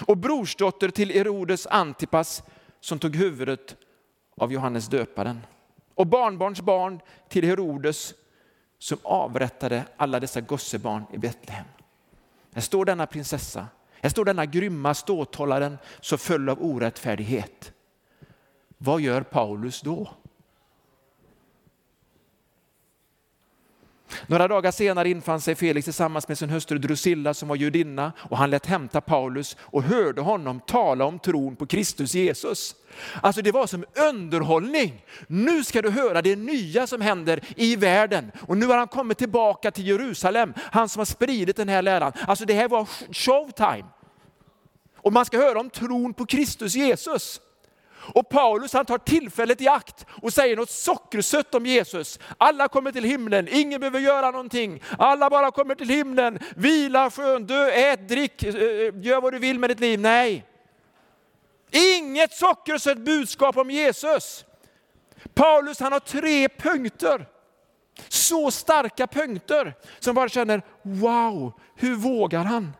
Och 0.00 0.16
brorsdotter 0.16 0.88
till 0.88 1.10
Herodes 1.10 1.66
Antipas 1.66 2.42
som 2.80 2.98
tog 2.98 3.16
huvudet 3.16 3.76
av 4.36 4.52
Johannes 4.52 4.88
döparen. 4.88 5.40
Och 5.94 6.06
barnbarns 6.06 6.60
barn 6.60 7.00
till 7.28 7.44
Herodes 7.44 8.14
som 8.78 8.98
avrättade 9.02 9.84
alla 9.96 10.20
dessa 10.20 10.40
gossebarn 10.40 11.04
i 11.12 11.18
Betlehem. 11.18 11.66
Här 12.54 12.62
står 12.62 12.84
denna 12.84 13.06
prinsessa, 13.06 13.66
här 14.00 14.10
står 14.10 14.24
denna 14.24 14.46
grymma 14.46 14.94
ståthållaren 14.94 15.78
som 16.00 16.18
föll 16.18 16.48
av 16.48 16.62
orättfärdighet. 16.62 17.72
Vad 18.78 19.00
gör 19.00 19.22
Paulus 19.22 19.80
då? 19.80 20.08
Några 24.26 24.48
dagar 24.48 24.70
senare 24.70 25.10
infann 25.10 25.40
sig 25.40 25.54
Felix 25.54 25.84
tillsammans 25.84 26.28
med 26.28 26.38
sin 26.38 26.50
hustru 26.50 26.78
Drusilla 26.78 27.34
som 27.34 27.48
var 27.48 27.56
judinna 27.56 28.12
och 28.18 28.38
han 28.38 28.50
lät 28.50 28.66
hämta 28.66 29.00
Paulus 29.00 29.56
och 29.60 29.82
hörde 29.82 30.20
honom 30.20 30.60
tala 30.60 31.04
om 31.04 31.18
tron 31.18 31.56
på 31.56 31.66
Kristus 31.66 32.14
Jesus. 32.14 32.74
Alltså 33.20 33.42
det 33.42 33.52
var 33.52 33.66
som 33.66 33.84
underhållning. 34.10 35.04
Nu 35.26 35.64
ska 35.64 35.82
du 35.82 35.90
höra 35.90 36.22
det 36.22 36.36
nya 36.36 36.86
som 36.86 37.00
händer 37.00 37.40
i 37.56 37.76
världen. 37.76 38.32
Och 38.40 38.56
nu 38.56 38.66
har 38.66 38.76
han 38.76 38.88
kommit 38.88 39.18
tillbaka 39.18 39.70
till 39.70 39.86
Jerusalem, 39.86 40.54
han 40.56 40.88
som 40.88 41.00
har 41.00 41.04
spridit 41.04 41.56
den 41.56 41.68
här 41.68 41.82
läran. 41.82 42.12
Alltså 42.26 42.44
det 42.44 42.54
här 42.54 42.68
var 42.68 42.88
showtime. 43.12 43.84
Och 44.96 45.12
man 45.12 45.24
ska 45.24 45.38
höra 45.38 45.60
om 45.60 45.70
tron 45.70 46.14
på 46.14 46.26
Kristus 46.26 46.74
Jesus. 46.74 47.40
Och 48.06 48.28
Paulus 48.28 48.72
han 48.72 48.86
tar 48.86 48.98
tillfället 48.98 49.60
i 49.60 49.68
akt 49.68 50.06
och 50.22 50.32
säger 50.32 50.56
något 50.56 50.70
sockersött 50.70 51.54
om 51.54 51.66
Jesus. 51.66 52.18
Alla 52.38 52.68
kommer 52.68 52.92
till 52.92 53.04
himlen, 53.04 53.48
ingen 53.50 53.80
behöver 53.80 54.00
göra 54.00 54.30
någonting. 54.30 54.82
Alla 54.98 55.30
bara 55.30 55.50
kommer 55.50 55.74
till 55.74 55.88
himlen, 55.88 56.38
vila 56.56 57.10
skön, 57.10 57.46
dö, 57.46 57.70
ät, 57.70 58.08
drick, 58.08 58.42
eh, 58.42 58.54
eh, 58.54 58.94
gör 59.02 59.20
vad 59.20 59.32
du 59.32 59.38
vill 59.38 59.58
med 59.58 59.70
ditt 59.70 59.80
liv. 59.80 60.00
Nej. 60.00 60.44
Inget 61.70 62.32
sockersött 62.32 62.98
budskap 62.98 63.56
om 63.56 63.70
Jesus. 63.70 64.44
Paulus 65.34 65.80
han 65.80 65.92
har 65.92 66.00
tre 66.00 66.48
punkter. 66.48 67.26
Så 68.08 68.50
starka 68.50 69.06
punkter 69.06 69.74
som 69.98 70.14
bara 70.14 70.28
känner, 70.28 70.62
wow, 70.82 71.52
hur 71.74 71.96
vågar 71.96 72.44
han? 72.44 72.72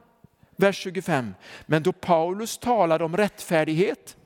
Vers 0.56 0.76
25. 0.76 1.34
Men 1.66 1.82
då 1.82 1.92
Paulus 1.92 2.58
talade 2.58 3.04
om 3.04 3.16
rättfärdighet, 3.16 4.16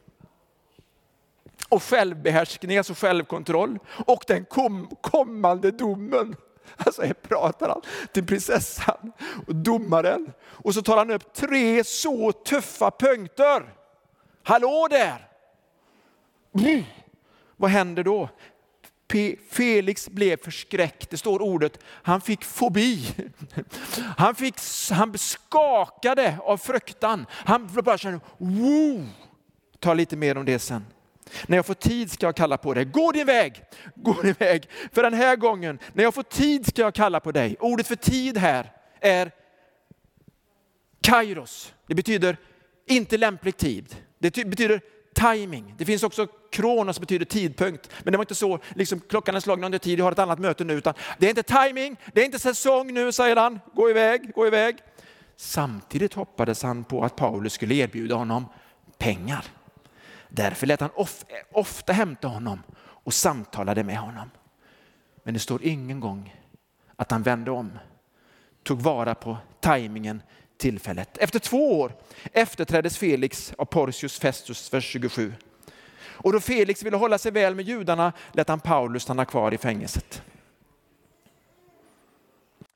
och 1.69 1.83
självbehärskning, 1.83 2.79
alltså 2.79 2.95
självkontroll 2.95 3.79
och 4.07 4.25
den 4.27 4.45
kom, 4.45 4.89
kommande 5.01 5.71
domen. 5.71 6.37
Alltså 6.77 7.03
här 7.03 7.13
pratar 7.13 7.69
han 7.69 7.83
till 8.13 8.27
prinsessan 8.27 9.13
och 9.47 9.55
domaren 9.55 10.33
och 10.43 10.75
så 10.75 10.83
tar 10.83 10.97
han 10.97 11.11
upp 11.11 11.35
tre 11.35 11.85
så 11.85 12.33
tuffa 12.33 12.91
punkter. 12.91 13.75
Hallå 14.43 14.89
där! 14.91 15.29
Mm. 16.55 16.83
Vad 17.57 17.71
händer 17.71 18.05
då? 18.05 18.29
Felix 19.51 20.09
blev 20.09 20.37
förskräckt. 20.43 21.11
Det 21.11 21.17
står 21.17 21.43
ordet, 21.43 21.79
han 21.85 22.21
fick 22.21 22.45
fobi. 22.45 23.15
Han, 24.17 24.35
fick, 24.35 24.55
han 24.91 25.19
skakade 25.19 26.39
av 26.43 26.57
fruktan. 26.57 27.27
Han 27.31 27.67
bara 27.85 27.99
kände, 27.99 28.21
wow! 28.39 29.07
Ta 29.79 29.95
lite 29.95 30.17
mer 30.17 30.39
om 30.39 30.45
det 30.45 30.59
sen. 30.59 30.85
När 31.47 31.57
jag 31.57 31.67
får 31.67 31.75
tid 31.75 32.11
ska 32.11 32.27
jag 32.27 32.37
kalla 32.37 32.57
på 32.57 32.75
dig. 32.75 32.85
Gå 32.85 33.13
din 33.13 33.27
väg, 33.27 33.63
gå 33.95 34.23
din 34.23 34.35
väg. 34.39 34.69
För 34.93 35.03
den 35.03 35.15
här 35.15 35.37
gången, 35.37 35.79
när 35.93 36.05
jag 36.05 36.15
får 36.15 36.23
tid 36.23 36.67
ska 36.67 36.83
jag 36.83 36.95
kalla 36.95 37.21
på 37.21 37.33
dig. 37.33 37.57
Ordet 37.61 37.87
för 37.87 37.97
tid 37.97 38.39
här 38.39 38.73
är 39.01 39.31
kairos. 41.01 41.73
Det 41.87 41.95
betyder 41.95 42.37
inte 42.87 43.17
lämplig 43.17 43.57
tid. 43.57 43.97
Det 44.19 44.31
betyder 44.47 44.81
timing. 45.15 45.75
Det 45.79 45.85
finns 45.85 46.03
också 46.03 46.27
kronos 46.51 47.01
betyder 47.01 47.25
tidpunkt. 47.25 47.91
Men 48.03 48.13
det 48.13 48.17
var 48.19 48.23
inte 48.23 48.35
så, 48.35 48.59
liksom, 48.75 49.01
klockan 49.09 49.37
är 49.37 49.41
slagen 49.41 49.65
under 49.65 49.79
tid, 49.79 49.99
jag 49.99 50.05
har 50.05 50.13
ett 50.13 50.19
annat 50.19 50.39
möte 50.39 50.65
nu. 50.65 50.75
Utan 50.75 50.95
det 51.19 51.27
är 51.27 51.31
inte 51.31 51.43
timing, 51.43 51.97
det 52.15 52.21
är 52.21 52.25
inte 52.25 52.39
säsong 52.39 52.95
nu, 52.95 53.13
säger 53.13 53.37
han. 53.37 53.61
Gå 53.75 53.91
iväg, 53.91 54.33
gå 54.35 54.47
iväg. 54.47 54.77
Samtidigt 55.37 56.15
hoppades 56.15 56.63
han 56.63 56.85
på 56.85 57.05
att 57.05 57.17
Paulus 57.17 57.53
skulle 57.53 57.75
erbjuda 57.75 58.15
honom 58.15 58.47
pengar. 58.99 59.45
Därför 60.29 60.67
lät 60.67 60.81
han 60.81 60.91
of, 60.95 61.25
ofta 61.53 61.93
hämta 61.93 62.29
honom 62.29 62.63
och 62.81 63.15
samtalade 63.15 63.85
med 63.85 63.99
honom. 63.99 64.31
Men 65.23 65.35
det 65.35 65.41
står 65.41 65.65
ingen 65.65 66.01
gång 66.01 66.35
att 66.97 67.11
han 67.11 67.23
vände 67.23 67.51
om, 67.51 67.79
tog 68.63 68.83
vara 68.83 69.15
på 69.15 69.37
tajmingen, 69.61 70.23
tillfället. 70.57 71.19
Efter 71.19 71.39
två 71.39 71.81
år 71.81 71.93
efterträddes 72.33 72.99
Felix 72.99 73.53
av 73.59 73.65
Porcius 73.65 74.19
Festus, 74.19 74.73
vers 74.73 74.85
27. 74.85 75.33
Och 76.01 76.33
då 76.33 76.41
Felix 76.41 76.83
ville 76.83 76.97
hålla 76.97 77.19
sig 77.19 77.33
väl 77.33 77.55
med 77.55 77.65
judarna 77.65 78.13
lät 78.33 78.49
han 78.49 78.61
Paulus 78.61 79.03
stanna 79.03 79.25
kvar 79.25 79.55
i 79.55 79.59
fängelset. 79.59 80.23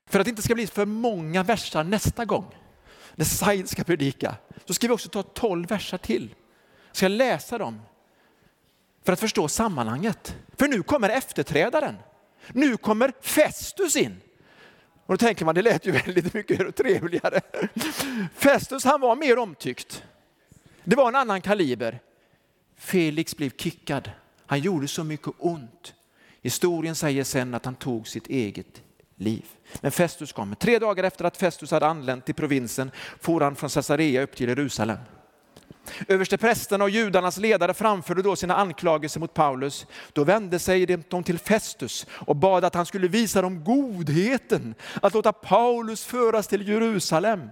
För 0.07 0.21
att 0.21 0.27
det 0.27 0.31
inte 0.31 0.43
ska 0.43 0.55
bli 0.55 0.67
för 0.67 0.87
många 0.87 1.43
versar 1.43 1.85
nästa 1.85 2.25
gång, 2.25 2.55
när 3.15 3.25
Said 3.25 3.69
ska 3.69 3.85
predika, 3.85 4.37
så 4.65 4.75
ska 4.75 4.87
vi 4.87 4.93
också 4.93 5.09
ta 5.09 5.23
tolv 5.23 5.69
versar 5.69 5.99
till 5.99 6.35
ska 6.93 7.09
läsa 7.09 7.59
dem 7.59 7.81
för 9.05 9.13
att 9.13 9.21
förstå 9.21 9.49
sammanhanget. 9.49 10.37
För 10.57 10.69
nu 10.69 10.83
kommer 10.83 11.09
efterträdaren. 11.09 11.97
Nu 12.53 12.77
kommer 12.77 13.13
Festus 13.21 13.97
in. 13.97 14.21
Och 15.07 15.15
då 15.15 15.17
tänker 15.17 15.45
man, 15.45 15.55
det 15.55 15.63
lät 15.63 15.87
ju 15.87 15.91
väldigt 15.91 16.35
mycket 16.35 16.77
trevligare. 16.77 17.41
Festus 18.35 18.85
han 18.85 19.01
var 19.01 19.17
mer 19.17 19.39
omtyckt. 19.39 20.05
Det 20.85 20.97
var 20.97 21.09
en 21.09 21.17
annan 21.17 21.41
kaliber. 21.41 22.01
Felix 22.77 23.37
blev 23.37 23.51
kickad. 23.57 24.11
Han 24.47 24.61
gjorde 24.61 24.89
så 24.89 25.05
mycket 25.05 25.33
ont. 25.39 25.95
Historien 26.43 26.95
säger 26.95 27.25
sen 27.25 27.55
att 27.55 27.65
han 27.65 27.75
tog 27.75 28.09
sitt 28.09 28.27
eget 28.27 28.83
liv. 29.17 29.45
Men 29.81 29.91
Festus 29.91 30.33
kommer. 30.33 30.57
Tre 30.57 30.79
dagar 30.79 31.05
efter 31.05 31.25
att 31.25 31.37
Festus 31.37 31.71
hade 31.71 31.87
anlänt 31.87 32.25
till 32.25 32.35
provinsen 32.35 32.91
for 33.21 33.41
han 33.41 33.57
från 33.57 33.71
Caesarea 33.71 34.23
upp 34.23 34.37
till 34.37 34.49
Jerusalem. 34.49 34.99
Översteprästerna 36.09 36.85
och 36.85 36.91
judarnas 36.91 37.37
ledare 37.37 37.75
framförde 37.75 38.23
då 38.23 38.37
sina 38.37 38.57
anklagelser 38.57 39.21
mot 39.21 39.35
Paulus. 39.35 39.87
Då 40.13 40.25
vände 40.25 40.59
sig 40.59 40.87
de 40.87 41.23
till 41.25 41.39
Festus 41.39 42.07
och 42.11 42.37
bad 42.37 42.65
att 42.65 42.75
han 42.75 42.87
skulle 42.87 43.09
visa 43.09 43.43
dem 43.43 43.65
godheten 43.65 44.75
att 45.03 45.15
låta 45.15 45.33
Paulus 45.33 46.05
föras 46.05 46.49
till 46.49 46.69
Jerusalem. 46.69 47.51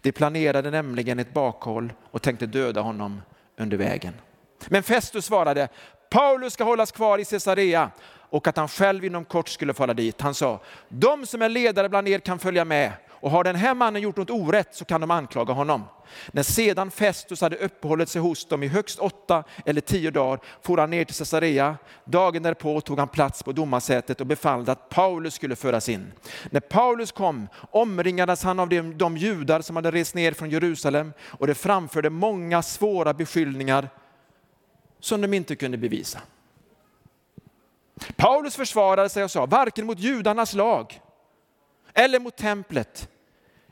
De 0.00 0.12
planerade 0.12 0.70
nämligen 0.70 1.18
ett 1.18 1.34
bakhåll 1.34 1.92
och 2.10 2.22
tänkte 2.22 2.46
döda 2.46 2.80
honom 2.80 3.22
under 3.58 3.76
vägen. 3.76 4.12
Men 4.68 4.82
Festus 4.82 5.24
svarade, 5.24 5.68
Paulus 6.10 6.52
ska 6.52 6.64
hållas 6.64 6.92
kvar 6.92 7.18
i 7.18 7.24
Caesarea 7.24 7.90
och 8.30 8.46
att 8.48 8.56
han 8.56 8.68
själv 8.68 9.04
inom 9.04 9.24
kort 9.24 9.48
skulle 9.48 9.74
falla 9.74 9.94
dit. 9.94 10.20
Han 10.20 10.34
sa, 10.34 10.60
de 10.88 11.26
som 11.26 11.42
är 11.42 11.48
ledare 11.48 11.88
bland 11.88 12.08
er 12.08 12.18
kan 12.18 12.38
följa 12.38 12.64
med 12.64 12.92
och 13.20 13.30
har 13.30 13.44
den 13.44 13.56
här 13.56 13.74
mannen 13.74 14.02
gjort 14.02 14.16
något 14.16 14.30
orätt 14.30 14.74
så 14.74 14.84
kan 14.84 15.00
de 15.00 15.10
anklaga 15.10 15.52
honom. 15.52 15.84
När 16.32 16.42
sedan 16.42 16.90
Festus 16.90 17.40
hade 17.40 17.56
uppehållit 17.56 18.08
sig 18.08 18.22
hos 18.22 18.48
dem 18.48 18.62
i 18.62 18.68
högst 18.68 18.98
åtta 18.98 19.44
eller 19.64 19.80
tio 19.80 20.10
dagar 20.10 20.40
for 20.62 20.78
han 20.78 20.90
ner 20.90 21.04
till 21.04 21.16
Caesarea. 21.16 21.76
Dagen 22.04 22.42
därpå 22.42 22.80
tog 22.80 22.98
han 22.98 23.08
plats 23.08 23.42
på 23.42 23.52
domarsätet 23.52 24.20
och 24.20 24.26
befallde 24.26 24.72
att 24.72 24.88
Paulus 24.88 25.34
skulle 25.34 25.56
föras 25.56 25.88
in. 25.88 26.12
När 26.50 26.60
Paulus 26.60 27.12
kom 27.12 27.48
omringades 27.70 28.42
han 28.42 28.60
av 28.60 28.68
de, 28.68 28.98
de 28.98 29.16
judar 29.16 29.60
som 29.60 29.76
hade 29.76 29.90
rest 29.90 30.14
ner 30.14 30.32
från 30.32 30.50
Jerusalem 30.50 31.12
och 31.22 31.46
det 31.46 31.54
framförde 31.54 32.10
många 32.10 32.62
svåra 32.62 33.14
beskyllningar 33.14 33.88
som 35.00 35.20
de 35.20 35.34
inte 35.34 35.56
kunde 35.56 35.78
bevisa. 35.78 36.20
Paulus 38.16 38.56
försvarade 38.56 39.08
sig 39.08 39.24
och 39.24 39.30
sa, 39.30 39.46
varken 39.46 39.86
mot 39.86 39.98
judarnas 39.98 40.54
lag 40.54 41.00
eller 41.96 42.20
mot 42.20 42.36
templet 42.36 43.08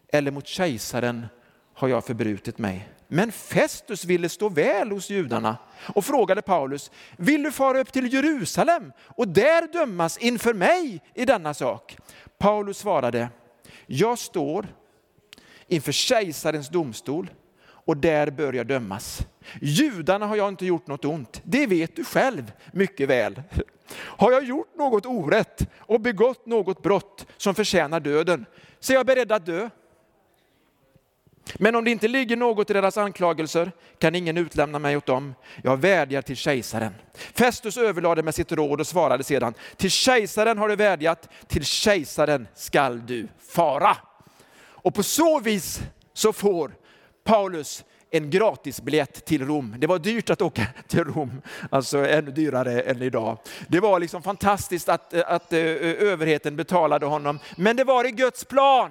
eller 0.09 0.31
mot 0.31 0.47
kejsaren 0.47 1.27
har 1.75 1.89
jag 1.89 2.05
förbrutit 2.05 2.59
mig. 2.59 2.89
Men 3.09 3.33
Festus 3.33 4.05
ville 4.05 4.29
stå 4.29 4.49
väl 4.49 4.91
hos 4.91 5.11
judarna 5.11 5.57
och 5.95 6.05
frågade 6.05 6.43
Paulus, 6.43 6.91
vill 7.17 7.43
du 7.43 7.53
fara 7.53 7.81
upp 7.81 7.93
till 7.93 8.13
Jerusalem 8.13 8.93
och 8.99 9.29
där 9.29 9.73
dömas 9.73 10.19
inför 10.19 10.55
mig 10.55 11.03
i 11.15 11.25
denna 11.25 11.55
sak? 11.55 11.97
Paulus 12.39 12.79
svarade, 12.79 13.29
jag 13.87 14.19
står 14.19 14.67
inför 15.67 15.93
kejsarens 15.93 16.69
domstol 16.69 17.31
och 17.67 17.97
där 17.97 18.31
bör 18.31 18.53
jag 18.53 18.67
dömas. 18.67 19.21
Judarna 19.61 20.27
har 20.27 20.37
jag 20.37 20.49
inte 20.49 20.67
gjort 20.67 20.87
något 20.87 21.05
ont, 21.05 21.41
det 21.45 21.67
vet 21.67 21.97
du 21.97 22.05
själv 22.05 22.53
mycket 22.73 23.09
väl. 23.09 23.43
Har 23.99 24.33
jag 24.33 24.45
gjort 24.45 24.77
något 24.77 25.07
orätt 25.07 25.69
och 25.79 26.01
begått 26.01 26.47
något 26.47 26.83
brott 26.83 27.27
som 27.37 27.55
förtjänar 27.55 28.01
döden, 28.01 28.47
så 28.81 28.93
är 28.93 28.97
jag 28.97 29.07
beredd 29.07 29.33
att 29.33 29.47
dö. 29.47 29.71
Men 31.55 31.75
om 31.75 31.85
det 31.85 31.91
inte 31.91 32.09
ligger 32.09 32.37
något 32.37 32.71
i 32.71 32.73
deras 32.73 32.99
anklagelser 32.99 33.73
kan 33.99 34.15
ingen 34.15 34.37
utlämna 34.37 34.79
mig 34.79 34.97
åt 34.97 35.07
dem. 35.07 35.35
Jag 35.63 35.77
vädjar 35.77 36.23
till 36.23 36.37
kejsaren. 36.37 36.95
Festus 37.15 37.77
överlade 37.77 38.23
med 38.23 38.35
sitt 38.35 38.53
råd 38.53 38.81
och 38.81 38.87
svarade 38.87 39.25
sedan, 39.25 39.55
till 39.77 39.91
kejsaren 39.91 40.59
har 40.59 40.69
du 40.69 40.77
vädjat, 40.77 41.29
till 41.49 41.65
kejsaren 41.65 42.49
skall 42.55 43.07
du 43.07 43.29
fara. 43.49 43.97
Och 44.57 44.95
på 44.95 45.03
så 45.03 45.41
vis 45.41 45.81
så 46.13 46.33
får 46.33 46.75
Paulus 47.25 47.85
en 48.15 48.31
gratisbiljett 48.31 49.25
till 49.25 49.47
Rom. 49.47 49.75
Det 49.79 49.87
var 49.87 49.99
dyrt 49.99 50.31
att 50.31 50.43
åka 50.43 50.67
till 50.89 51.05
Rom, 51.05 51.43
alltså 51.71 52.07
ännu 52.07 52.31
dyrare 52.31 52.81
än 52.81 53.03
idag. 53.03 53.39
Det 53.69 53.81
var 53.81 54.01
liksom 54.01 54.23
fantastiskt 54.23 54.89
att, 54.89 55.15
att 55.15 55.53
eh, 55.53 55.59
överheten 55.59 56.57
betalade 56.57 57.07
honom, 57.07 57.39
men 57.57 57.77
det 57.77 57.85
var 57.85 58.07
i 58.07 58.11
Guds 58.11 58.45
plan. 58.45 58.91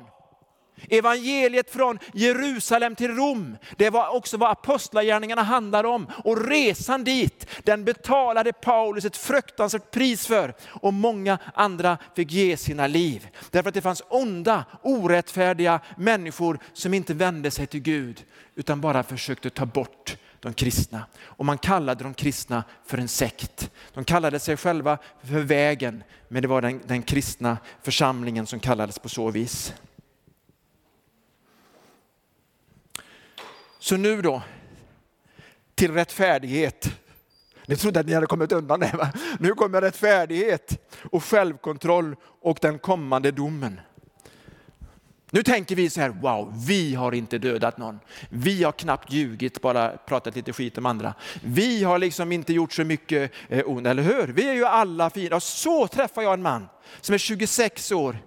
Evangeliet 0.90 1.70
från 1.70 2.00
Jerusalem 2.14 2.96
till 2.96 3.16
Rom, 3.16 3.58
det 3.78 3.90
var 3.90 4.16
också 4.16 4.38
vad 4.38 4.52
apostlagärningarna 4.52 5.44
handlade 5.44 5.88
om. 5.88 6.08
Och 6.24 6.48
resan 6.48 7.04
dit, 7.04 7.48
den 7.64 7.86
betalade 7.86 8.54
Paulus 8.54 9.06
ett 9.06 9.18
fruktansvärt 9.18 9.92
pris 9.92 10.28
för. 10.28 10.54
Och 10.68 10.94
många 10.94 11.38
andra 11.54 11.98
fick 12.16 12.32
ge 12.32 12.58
sina 12.58 12.88
liv. 12.88 13.28
Därför 13.52 13.70
att 13.70 13.76
det 13.76 13.82
fanns 13.82 14.04
onda, 14.10 14.66
orättfärdiga 14.82 15.80
människor 15.98 16.60
som 16.74 16.94
inte 16.94 17.14
vände 17.14 17.52
sig 17.52 17.68
till 17.68 17.82
Gud, 17.82 18.24
utan 18.56 18.82
bara 18.82 19.04
försökte 19.04 19.50
ta 19.50 19.66
bort 19.66 20.18
de 20.40 20.54
kristna. 20.54 21.06
Och 21.24 21.46
man 21.46 21.58
kallade 21.58 22.04
de 22.04 22.14
kristna 22.14 22.64
för 22.86 22.98
en 22.98 23.08
sekt. 23.08 23.72
De 23.94 24.04
kallade 24.04 24.40
sig 24.40 24.58
själva 24.58 24.98
för 25.24 25.40
vägen, 25.40 26.04
men 26.28 26.42
det 26.42 26.48
var 26.48 26.62
den, 26.62 26.82
den 26.86 27.02
kristna 27.02 27.58
församlingen 27.82 28.46
som 28.46 28.60
kallades 28.60 29.00
på 29.00 29.10
så 29.10 29.32
vis. 29.32 29.74
Så 33.84 33.98
nu 33.98 34.22
då, 34.22 34.42
till 35.76 35.92
rättfärdighet. 35.92 36.90
Ni 37.66 37.76
trodde 37.76 38.00
att 38.00 38.06
ni 38.06 38.14
hade 38.14 38.28
kommit 38.28 38.52
undan 38.52 38.80
det, 38.80 38.92
va? 38.98 39.12
Nu 39.40 39.54
kommer 39.54 39.82
rättfärdighet 39.82 40.92
och 41.12 41.24
självkontroll 41.24 42.16
och 42.42 42.58
den 42.62 42.80
kommande 42.80 43.32
domen. 43.32 43.82
Nu 45.32 45.44
tänker 45.44 45.76
vi 45.76 45.90
så 45.90 46.02
här, 46.02 46.10
wow, 46.10 46.54
vi 46.68 46.96
har 46.96 47.12
inte 47.12 47.38
dödat 47.38 47.78
någon. 47.78 48.00
Vi 48.30 48.64
har 48.64 48.72
knappt 48.72 49.12
ljugit, 49.12 49.62
bara 49.62 49.90
pratat 49.90 50.36
lite 50.36 50.54
skit 50.54 50.78
om 50.78 50.86
andra. 50.86 51.14
Vi 51.44 51.84
har 51.84 52.00
liksom 52.00 52.32
inte 52.32 52.54
gjort 52.54 52.74
så 52.74 52.84
mycket 52.84 53.32
eh, 53.50 53.64
ont, 53.66 53.88
eller 53.88 54.04
hur? 54.04 54.28
Vi 54.28 54.50
är 54.50 54.54
ju 54.54 54.66
alla 54.66 55.10
fina. 55.10 55.36
Och 55.36 55.44
så 55.44 55.88
träffar 55.88 56.22
jag 56.22 56.34
en 56.34 56.42
man 56.42 56.68
som 57.02 57.14
är 57.14 57.18
26 57.18 57.92
år 57.92 58.18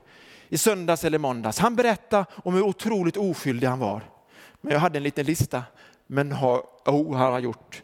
i 0.48 0.58
söndags 0.58 1.04
eller 1.04 1.18
måndags. 1.18 1.58
Han 1.58 1.76
berättade 1.76 2.24
om 2.32 2.54
hur 2.54 2.62
otroligt 2.62 3.16
oskyldig 3.16 3.66
han 3.66 3.78
var. 3.78 4.15
Men 4.66 4.72
jag 4.72 4.80
hade 4.80 4.98
en 4.98 5.02
liten 5.02 5.26
lista. 5.26 5.62
Men 6.06 6.32
har, 6.32 6.62
oh, 6.84 7.16
han 7.16 7.32
har 7.32 7.40
gjort. 7.40 7.82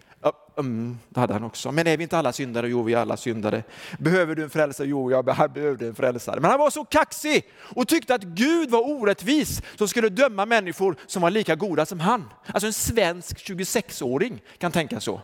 Mm, 0.59 0.99
det 1.09 1.21
hade 1.21 1.33
han 1.33 1.45
också. 1.45 1.73
Men 1.73 1.87
är 1.87 1.97
vi 1.97 2.03
inte 2.03 2.19
alla 2.19 2.33
syndare? 2.33 2.69
Jo, 2.69 2.83
vi 2.83 2.93
är 2.93 2.99
alla 2.99 3.17
syndare. 3.17 3.63
Behöver 3.99 4.35
du 4.35 4.43
en 4.43 4.51
frälsare? 4.51 4.89
Jo, 4.89 5.11
jag 5.11 5.25
behövde 5.25 5.87
en 5.87 5.95
frälsare. 5.95 6.41
Men 6.41 6.51
han 6.51 6.61
var 6.61 6.71
så 6.71 6.85
kaxig 6.85 7.49
och 7.59 7.89
tyckte 7.89 8.15
att 8.15 8.23
Gud 8.23 8.71
var 8.71 8.91
orättvis 8.91 9.63
som 9.77 9.89
skulle 9.89 10.09
döma 10.09 10.47
människor 10.47 10.97
som 11.07 11.23
var 11.23 11.31
lika 11.31 11.55
goda 11.55 11.87
som 11.87 12.01
han. 12.01 12.33
Alltså 12.47 12.67
en 12.67 12.73
svensk 12.73 13.37
26-åring 13.49 14.43
kan 14.59 14.73
tänka 14.73 15.01
så. 15.01 15.23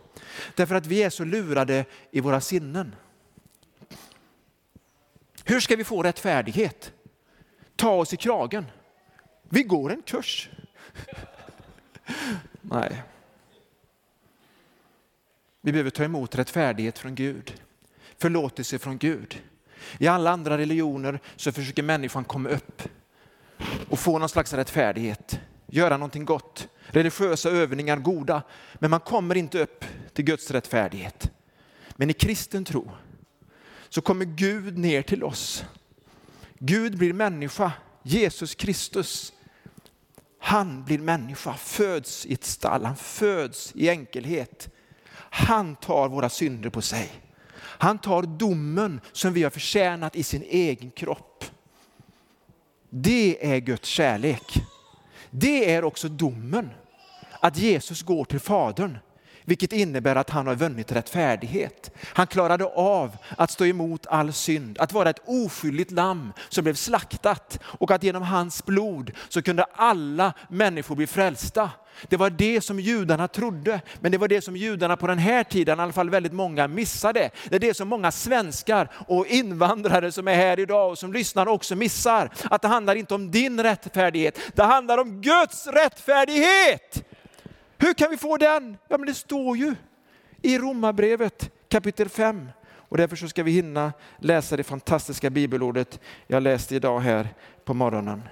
Därför 0.55 0.75
att 0.75 0.87
vi 0.87 1.03
är 1.03 1.11
så 1.11 1.25
lurade 1.25 1.85
i 2.11 2.21
våra 2.21 2.41
sinnen. 2.41 2.95
Hur 5.45 5.61
ska 5.61 5.77
vi 5.77 5.85
få 5.85 6.03
rättfärdighet? 6.03 6.93
Ta 7.77 7.91
oss 7.91 8.13
i 8.13 8.17
kragen. 8.17 8.65
Vi 9.49 9.63
går 9.63 9.93
en 9.93 10.03
kurs. 10.03 10.51
Nej. 12.63 13.03
Vi 15.61 15.73
behöver 15.73 15.91
ta 15.91 16.05
emot 16.05 16.35
rättfärdighet 16.35 16.99
från 16.99 17.15
Gud, 17.15 17.55
förlåtelse 18.19 18.79
från 18.79 18.99
Gud. 18.99 19.43
I 19.99 20.07
alla 20.07 20.31
andra 20.31 20.59
religioner 20.59 21.21
så 21.37 21.53
försöker 21.53 21.83
människan 21.83 22.25
komma 22.25 22.49
upp 22.49 22.83
och 23.89 23.99
få 23.99 24.19
någon 24.19 24.29
slags 24.29 24.53
rättfärdighet, 24.53 25.41
göra 25.67 25.97
någonting 25.97 26.25
gott. 26.25 26.69
Religiösa 26.87 27.51
övningar 27.51 27.97
goda, 27.97 28.43
men 28.75 28.91
man 28.91 29.01
kommer 29.01 29.35
inte 29.35 29.63
upp 29.63 29.85
till 30.13 30.25
Guds 30.25 30.51
rättfärdighet. 30.51 31.31
Men 31.97 32.11
i 32.11 32.13
kristen 32.13 32.65
tro 32.65 32.91
så 33.89 34.01
kommer 34.01 34.25
Gud 34.25 34.79
ner 34.79 35.03
till 35.03 35.25
oss. 35.25 35.65
Gud 36.59 36.99
blir 36.99 37.13
människa, 37.13 37.73
Jesus 38.03 38.55
Kristus 38.55 39.33
han 40.39 40.85
blir 40.85 40.99
människa, 40.99 41.55
föds 41.55 42.27
i 42.27 42.33
ett 42.33 42.45
stall, 42.45 42.85
han 42.85 42.97
föds 42.97 43.73
i 43.75 43.89
enkelhet. 43.89 44.69
Han 45.31 45.77
tar 45.77 46.09
våra 46.09 46.29
synder 46.29 46.71
på 46.71 46.83
sig. 46.83 47.11
Han 47.61 47.99
tar 47.99 48.23
domen 48.23 49.01
som 49.13 49.33
vi 49.33 49.43
har 49.43 49.51
förtjänat 49.51 50.17
i 50.17 50.23
sin 50.23 50.43
egen 50.43 50.91
kropp. 50.91 51.45
Det 52.91 53.53
är 53.55 53.59
Guds 53.59 53.89
kärlek. 53.89 54.63
Det 55.31 55.73
är 55.73 55.85
också 55.85 56.09
domen. 56.09 56.71
Att 57.41 57.57
Jesus 57.57 58.03
går 58.03 58.25
till 58.25 58.41
Fadern 58.41 58.99
vilket 59.49 59.73
innebär 59.73 60.17
att 60.17 60.31
han 60.31 60.47
har 60.47 60.55
vunnit 60.55 60.93
rättfärdighet. 60.93 61.91
Han 62.13 62.27
klarade 62.27 62.65
av 62.65 63.17
att 63.37 63.51
stå 63.51 63.67
emot 63.67 64.07
all 64.07 64.33
synd, 64.33 64.79
att 64.79 64.93
vara 64.93 65.11
ett 65.11 65.23
oskyldigt 65.25 65.91
lamm 65.91 66.33
som 66.49 66.65
blev 66.65 66.75
slaktat 66.75 67.59
och 67.65 67.91
att 67.91 68.03
genom 68.03 68.23
hans 68.23 68.65
blod 68.65 69.11
så 69.29 69.43
kunde 69.43 69.65
alla 69.73 70.33
människor 70.49 70.97
bli 70.97 71.07
frälsta. 71.07 71.71
Det 72.09 72.17
var 72.17 72.31
det 72.31 72.61
som 72.61 72.81
judarna 72.81 73.29
trodde, 73.29 73.81
men 74.01 74.13
det 74.13 74.19
var 74.19 74.29
det 74.29 74.41
som 74.41 74.57
judarna 74.57 74.97
på 74.97 75.07
den 75.07 75.19
här 75.19 75.45
tiden, 75.45 75.79
i 75.79 75.83
alla 75.83 75.93
fall 75.93 76.11
väldigt 76.11 76.33
många, 76.33 76.69
missade. 76.69 77.31
Det 77.49 77.57
är 77.57 77.61
det 77.61 77.75
som 77.75 77.89
många 77.89 78.11
svenskar 78.11 78.91
och 79.07 79.27
invandrare 79.27 80.13
som 80.13 80.29
är 80.29 80.35
här 80.35 80.59
idag 80.59 80.91
och 80.91 80.99
som 80.99 81.13
lyssnar 81.13 81.49
också 81.49 81.77
missar. 81.77 82.31
Att 82.45 82.63
det 82.63 82.69
handlar 82.69 82.95
inte 82.95 83.15
om 83.15 83.31
din 83.31 83.63
rättfärdighet, 83.63 84.39
det 84.55 84.63
handlar 84.63 84.99
om 84.99 85.21
Guds 85.21 85.67
rättfärdighet. 85.67 87.05
Hur 87.79 87.95
kan 87.95 88.11
vi 88.11 88.17
få 88.17 88.37
den? 88.37 88.77
Ja, 88.89 88.99
men 88.99 89.07
det 89.07 89.15
står 89.15 89.57
ju 89.57 89.75
i 90.43 90.59
Romarbrevet 90.59 91.51
kapitel 91.69 92.09
5. 92.09 92.49
Och 92.69 92.97
därför 92.97 93.17
så 93.17 93.29
ska 93.29 93.43
vi 93.43 93.51
hinna 93.51 93.93
läsa 94.19 94.57
det 94.57 94.65
fantastiska 94.65 95.31
bibelordet 95.31 96.01
jag 96.27 96.43
läste 96.43 96.77
idag 96.77 97.01
här 97.01 97.29
på 97.65 97.75
morgonen. 97.75 98.23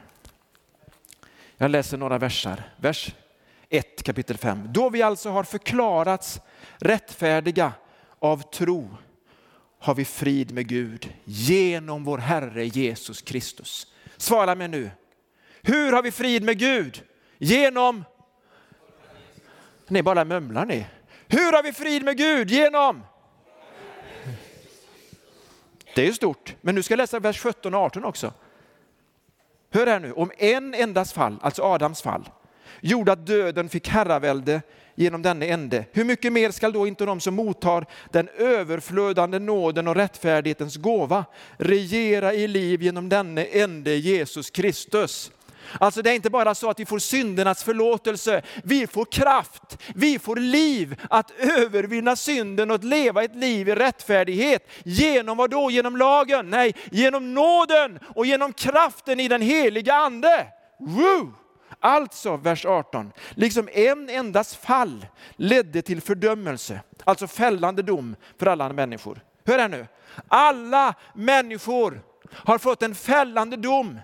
Jag 1.57 1.71
läser 1.71 1.97
några 1.97 2.19
versar. 2.19 2.63
Vers 2.77 3.15
1 3.69 4.03
kapitel 4.03 4.37
5. 4.37 4.69
Då 4.73 4.91
vi 4.91 5.03
alltså 5.03 5.31
har 5.31 5.45
förklarats 5.45 6.41
rättfärdiga 6.79 7.73
av 8.19 8.51
tro 8.51 8.97
har 9.79 9.95
vi 9.95 10.05
frid 10.05 10.53
med 10.53 10.69
Gud 10.69 11.13
genom 11.25 12.05
vår 12.05 12.19
Herre 12.19 12.67
Jesus 12.67 13.23
Kristus. 13.23 13.87
Svara 14.17 14.55
mig 14.55 14.69
nu. 14.69 14.91
Hur 15.63 15.93
har 15.93 16.03
vi 16.03 16.11
frid 16.11 16.43
med 16.43 16.59
Gud? 16.59 17.03
Genom 17.39 18.05
ni 19.91 20.03
bara 20.03 20.25
mumlar 20.25 20.67
ni. 20.67 20.87
Hur 21.29 21.53
har 21.53 21.63
vi 21.63 21.73
frid 21.73 22.05
med 22.05 22.17
Gud? 22.17 22.51
Genom? 22.51 23.03
Det 25.95 26.03
är 26.03 26.07
ju 26.07 26.13
stort, 26.13 26.57
men 26.61 26.75
nu 26.75 26.83
ska 26.83 26.93
jag 26.93 26.99
läsa 26.99 27.19
vers 27.19 27.41
17 27.41 27.75
och 27.75 27.81
18 27.81 28.05
också. 28.05 28.33
Hör 29.71 29.87
här 29.87 30.01
nu, 30.01 30.13
om 30.13 30.31
en 30.39 30.75
endas 30.75 31.13
fall, 31.13 31.39
alltså 31.43 31.63
Adams 31.63 32.03
fall, 32.03 32.29
gjorde 32.81 33.13
att 33.13 33.27
döden 33.27 33.69
fick 33.69 33.89
herravälde 33.89 34.63
genom 34.95 35.23
denne 35.23 35.47
ende, 35.47 35.85
hur 35.93 36.05
mycket 36.05 36.33
mer 36.33 36.51
skall 36.51 36.73
då 36.73 36.87
inte 36.87 37.05
de 37.05 37.21
som 37.21 37.35
mottar 37.35 37.87
den 38.11 38.29
överflödande 38.29 39.39
nåden 39.39 39.89
och 39.89 39.95
rättfärdighetens 39.95 40.77
gåva 40.77 41.25
regera 41.59 42.35
i 42.35 42.49
liv 42.49 42.83
genom 42.83 43.09
denne 43.09 43.45
ende 43.45 43.95
Jesus 43.95 44.51
Kristus? 44.51 45.31
Alltså 45.81 46.03
det 46.03 46.11
är 46.11 46.15
inte 46.15 46.31
bara 46.31 46.55
så 46.55 46.71
att 46.71 46.81
vi 46.81 46.87
får 46.87 46.99
syndernas 46.99 47.65
förlåtelse, 47.65 48.43
vi 48.65 48.87
får 48.87 49.05
kraft, 49.05 49.79
vi 49.95 50.19
får 50.19 50.37
liv 50.37 51.01
att 51.11 51.31
övervinna 51.31 52.17
synden 52.17 52.71
och 52.71 52.75
att 52.75 52.85
leva 52.85 53.25
ett 53.25 53.37
liv 53.37 53.69
i 53.69 53.75
rättfärdighet. 53.75 54.69
Genom 54.85 55.37
vad 55.37 55.51
då? 55.51 55.71
Genom 55.71 55.97
lagen? 55.97 56.51
Nej, 56.51 56.75
genom 56.91 57.35
nåden 57.35 57.99
och 58.15 58.27
genom 58.27 58.53
kraften 58.53 59.21
i 59.21 59.29
den 59.29 59.43
heliga 59.43 59.95
ande. 59.95 60.47
Woo! 60.79 61.33
Alltså, 61.81 62.37
vers 62.37 62.67
18, 62.67 63.13
liksom 63.31 63.69
en 63.73 64.11
endas 64.11 64.57
fall 64.57 65.07
ledde 65.37 65.83
till 65.83 66.01
fördömelse, 66.01 66.81
alltså 67.05 67.27
fällande 67.27 67.83
dom 67.83 68.17
för 68.39 68.47
alla 68.47 68.73
människor. 68.73 69.21
Hör 69.45 69.59
här 69.59 69.69
nu, 69.69 69.87
alla 70.29 70.95
människor 71.15 72.03
har 72.33 72.59
fått 72.59 72.83
en 72.83 72.95
fällande 72.95 73.57
dom 73.57 74.01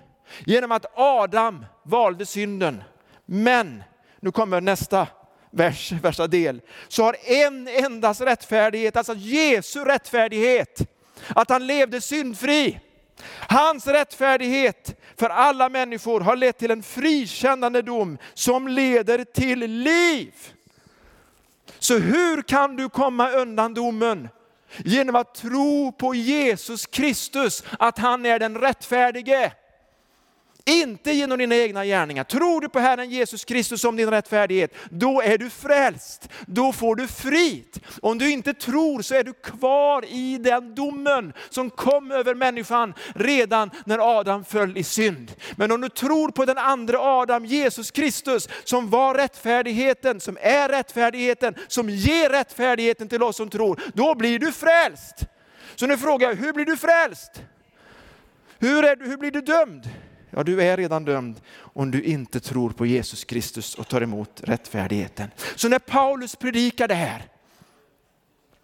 genom 0.47 0.73
att 0.73 0.87
Adam 0.95 1.66
valde 1.83 2.27
synden. 2.27 2.83
Men, 3.25 3.85
nu 4.21 4.31
kommer 4.33 4.61
nästa 4.61 5.07
vers, 5.51 5.92
värsta 5.92 6.27
del, 6.27 6.61
så 6.88 7.03
har 7.03 7.16
en 7.25 7.68
endas 7.68 8.21
rättfärdighet, 8.21 8.97
alltså 8.97 9.14
Jesu 9.14 9.85
rättfärdighet, 9.85 10.81
att 11.29 11.51
han 11.51 11.66
levde 11.66 12.01
syndfri. 12.01 12.81
Hans 13.49 13.87
rättfärdighet 13.87 15.01
för 15.16 15.29
alla 15.29 15.68
människor 15.68 16.21
har 16.21 16.37
lett 16.37 16.59
till 16.59 16.71
en 16.71 16.83
frikännande 16.83 17.83
dom 17.83 18.18
som 18.35 18.68
leder 18.68 19.25
till 19.25 19.59
liv. 19.59 20.35
Så 21.79 21.99
hur 21.99 22.42
kan 22.42 22.77
du 22.77 22.88
komma 22.88 23.31
undan 23.31 23.75
domen? 23.75 24.29
Genom 24.85 25.16
att 25.16 25.35
tro 25.35 25.92
på 25.92 26.14
Jesus 26.14 26.87
Kristus, 26.87 27.64
att 27.79 27.99
han 27.99 28.27
är 28.27 28.38
den 28.38 28.59
rättfärdige. 28.59 29.53
Inte 30.64 31.12
genom 31.12 31.38
dina 31.38 31.57
egna 31.57 31.85
gärningar. 31.85 32.25
Tror 32.25 32.61
du 32.61 32.68
på 32.68 32.79
Herren 32.79 33.11
Jesus 33.11 33.44
Kristus 33.44 33.81
som 33.81 33.96
din 33.96 34.11
rättfärdighet, 34.11 34.75
då 34.90 35.22
är 35.22 35.38
du 35.38 35.51
frälst. 35.51 36.29
Då 36.46 36.72
får 36.72 36.96
du 36.96 37.07
frid. 37.09 37.81
Om 38.03 38.18
du 38.18 38.31
inte 38.31 38.55
tror 38.55 39.03
så 39.03 39.14
är 39.14 39.25
du 39.25 39.33
kvar 39.33 40.05
i 40.05 40.38
den 40.38 40.75
domen 40.75 41.33
som 41.51 41.70
kom 41.70 42.11
över 42.11 42.35
människan 42.35 42.94
redan 43.14 43.70
när 43.87 44.18
Adam 44.18 44.44
föll 44.44 44.79
i 44.79 44.85
synd. 44.85 45.33
Men 45.57 45.72
om 45.72 45.81
du 45.81 45.88
tror 45.88 46.31
på 46.31 46.44
den 46.44 46.59
andra 46.59 46.98
Adam, 47.01 47.44
Jesus 47.44 47.90
Kristus, 47.90 48.48
som 48.64 48.90
var 48.90 49.14
rättfärdigheten, 49.14 50.20
som 50.20 50.38
är 50.40 50.68
rättfärdigheten, 50.68 51.55
som 51.68 51.90
ger 51.90 52.31
rättfärdigheten 52.31 53.09
till 53.09 53.22
oss 53.22 53.37
som 53.37 53.51
tror, 53.51 53.81
då 53.94 54.14
blir 54.14 54.38
du 54.38 54.53
frälst. 54.53 55.16
Så 55.77 55.87
nu 55.87 55.98
frågar 55.98 56.29
jag, 56.29 56.37
hur 56.37 56.53
blir 56.53 56.64
du 56.64 56.77
frälst? 56.77 57.42
Hur, 58.59 58.85
är 58.85 58.96
du, 58.96 59.07
hur 59.07 59.16
blir 59.16 59.31
du 59.31 59.40
dömd? 59.40 59.88
Ja, 60.35 60.42
du 60.42 60.62
är 60.62 60.77
redan 60.77 61.05
dömd 61.05 61.40
om 61.57 61.90
du 61.90 62.03
inte 62.03 62.40
tror 62.40 62.71
på 62.71 62.87
Jesus 62.87 63.25
Kristus 63.25 63.75
och 63.75 63.88
tar 63.88 64.01
emot 64.01 64.40
rättfärdigheten. 64.45 65.31
Så 65.57 65.68
när 65.68 65.79
Paulus 65.79 66.37
predikar 66.37 66.88
det 66.88 66.95
här, 66.95 67.25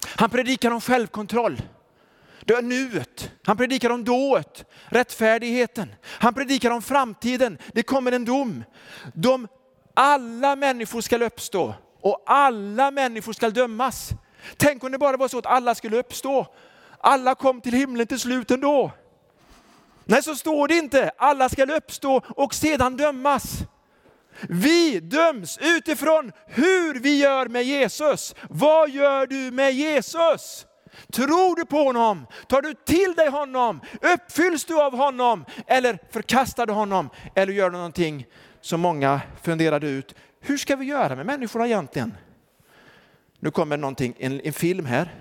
han 0.07 0.31
predikar 0.31 0.71
om 0.71 0.81
självkontroll. 0.81 1.63
Det 2.45 2.55
är 2.55 2.63
nuet. 2.63 3.31
Han 3.45 3.57
predikar 3.57 3.91
om 3.91 4.05
dået, 4.05 4.65
rättfärdigheten. 4.85 5.95
Han 6.05 6.35
predikar 6.35 6.71
om 6.71 6.83
framtiden. 6.83 7.59
Det 7.73 7.83
kommer 7.83 8.13
en 8.13 8.25
dom. 8.25 8.65
De, 9.15 9.49
alla 9.95 10.57
människor 10.57 11.01
ska 11.01 11.25
uppstå 11.25 11.75
och 12.01 12.23
alla 12.27 12.91
människor 12.91 13.33
ska 13.33 13.51
dömas. 13.51 14.11
Tänk 14.57 14.85
om 14.85 14.93
det 14.93 14.99
bara 14.99 15.17
var 15.17 15.29
så 15.29 15.39
att 15.39 15.47
alla 15.47 15.75
skulle 15.75 15.99
uppstå. 15.99 16.47
Alla 16.99 17.35
kom 17.35 17.61
till 17.61 17.75
himlen 17.75 18.07
till 18.07 18.21
slut 18.21 18.51
ändå. 18.51 18.93
Nej, 20.11 20.23
så 20.23 20.37
står 20.37 20.69
det 20.69 20.75
inte. 20.75 21.11
Alla 21.19 21.49
ska 21.49 21.65
uppstå 21.65 22.23
och 22.29 22.55
sedan 22.55 22.97
dömas. 22.97 23.59
Vi 24.49 25.01
döms 25.01 25.59
utifrån 25.63 26.33
hur 26.47 27.01
vi 27.01 27.19
gör 27.19 27.47
med 27.47 27.65
Jesus. 27.65 28.35
Vad 28.51 28.91
gör 28.91 29.27
du 29.27 29.51
med 29.51 29.73
Jesus? 29.73 30.67
Tror 31.13 31.57
du 31.57 31.67
på 31.67 31.77
honom? 31.77 32.27
Tar 32.49 32.63
du 32.63 32.75
till 32.75 33.15
dig 33.17 33.29
honom? 33.29 33.81
Uppfylls 34.15 34.65
du 34.65 34.83
av 34.83 34.97
honom? 34.97 35.45
Eller 35.67 35.99
förkastar 36.11 36.67
du 36.67 36.73
honom? 36.73 37.11
Eller 37.35 37.53
gör 37.53 37.71
du 37.71 37.77
någonting 37.77 38.27
som 38.61 38.81
många 38.81 39.21
funderade 39.43 39.89
ut. 39.89 40.15
Hur 40.41 40.59
ska 40.59 40.77
vi 40.77 40.85
göra 40.85 41.17
med 41.17 41.27
människorna 41.27 41.67
egentligen? 41.67 42.15
Nu 43.41 43.51
kommer 43.51 43.77
någonting, 43.77 44.15
en, 44.19 44.41
en 44.41 44.53
film 44.53 44.87
här. 44.87 45.15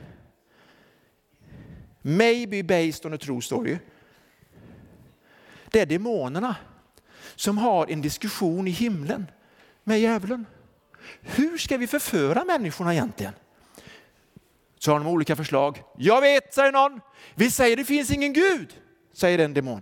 Maybe 2.01 2.63
based 2.63 3.05
on 3.05 3.13
a 3.13 3.17
true 3.17 3.41
story. 3.41 3.77
Det 5.71 5.79
är 5.79 5.85
demonerna 5.85 6.55
som 7.35 7.57
har 7.57 7.91
en 7.91 8.01
diskussion 8.01 8.67
i 8.67 8.71
himlen 8.71 9.27
med 9.83 9.99
djävulen. 9.99 10.45
Hur 11.21 11.57
ska 11.57 11.77
vi 11.77 11.87
förföra 11.87 12.45
människorna 12.45 12.93
egentligen? 12.93 13.33
Så 14.79 14.91
har 14.91 14.99
de 14.99 15.07
olika 15.07 15.35
förslag. 15.35 15.83
Jag 15.97 16.21
vet, 16.21 16.53
säger 16.53 16.71
någon. 16.71 17.01
Vi 17.35 17.51
säger 17.51 17.77
det 17.77 17.85
finns 17.85 18.11
ingen 18.11 18.33
Gud, 18.33 18.73
säger 19.13 19.39
en 19.39 19.53
demon. 19.53 19.81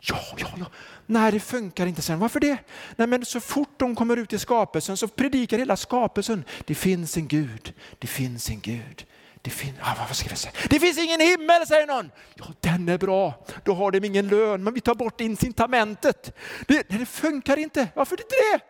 Ja, 0.00 0.20
ja, 0.36 0.48
ja. 0.58 0.66
Nej, 1.06 1.32
det 1.32 1.40
funkar 1.40 1.86
inte, 1.86 2.02
sen. 2.02 2.18
Varför 2.18 2.40
det? 2.40 2.56
Nej, 2.96 3.06
men 3.06 3.24
så 3.24 3.40
fort 3.40 3.78
de 3.78 3.96
kommer 3.96 4.16
ut 4.16 4.32
i 4.32 4.38
skapelsen 4.38 4.96
så 4.96 5.08
predikar 5.08 5.58
hela 5.58 5.76
skapelsen. 5.76 6.44
Det 6.64 6.74
finns 6.74 7.16
en 7.16 7.28
Gud, 7.28 7.72
det 7.98 8.06
finns 8.06 8.50
en 8.50 8.60
Gud. 8.60 9.06
Det, 9.44 9.50
fin 9.50 9.74
ah, 9.82 9.94
vad 10.08 10.16
ska 10.16 10.28
vi 10.28 10.36
säga? 10.36 10.54
det 10.70 10.80
finns 10.80 10.98
ingen 10.98 11.20
himmel, 11.20 11.66
säger 11.66 11.86
någon. 11.86 12.10
Ja, 12.34 12.44
den 12.60 12.88
är 12.88 12.98
bra. 12.98 13.44
Då 13.64 13.74
har 13.74 13.90
de 13.90 14.04
ingen 14.04 14.28
lön, 14.28 14.64
men 14.64 14.74
vi 14.74 14.80
tar 14.80 14.94
bort 14.94 15.20
incitamentet. 15.20 16.36
Det, 16.68 16.88
det 16.88 17.06
funkar 17.06 17.56
inte. 17.56 17.88
Varför 17.94 18.20
inte 18.20 18.34
det? 18.52 18.60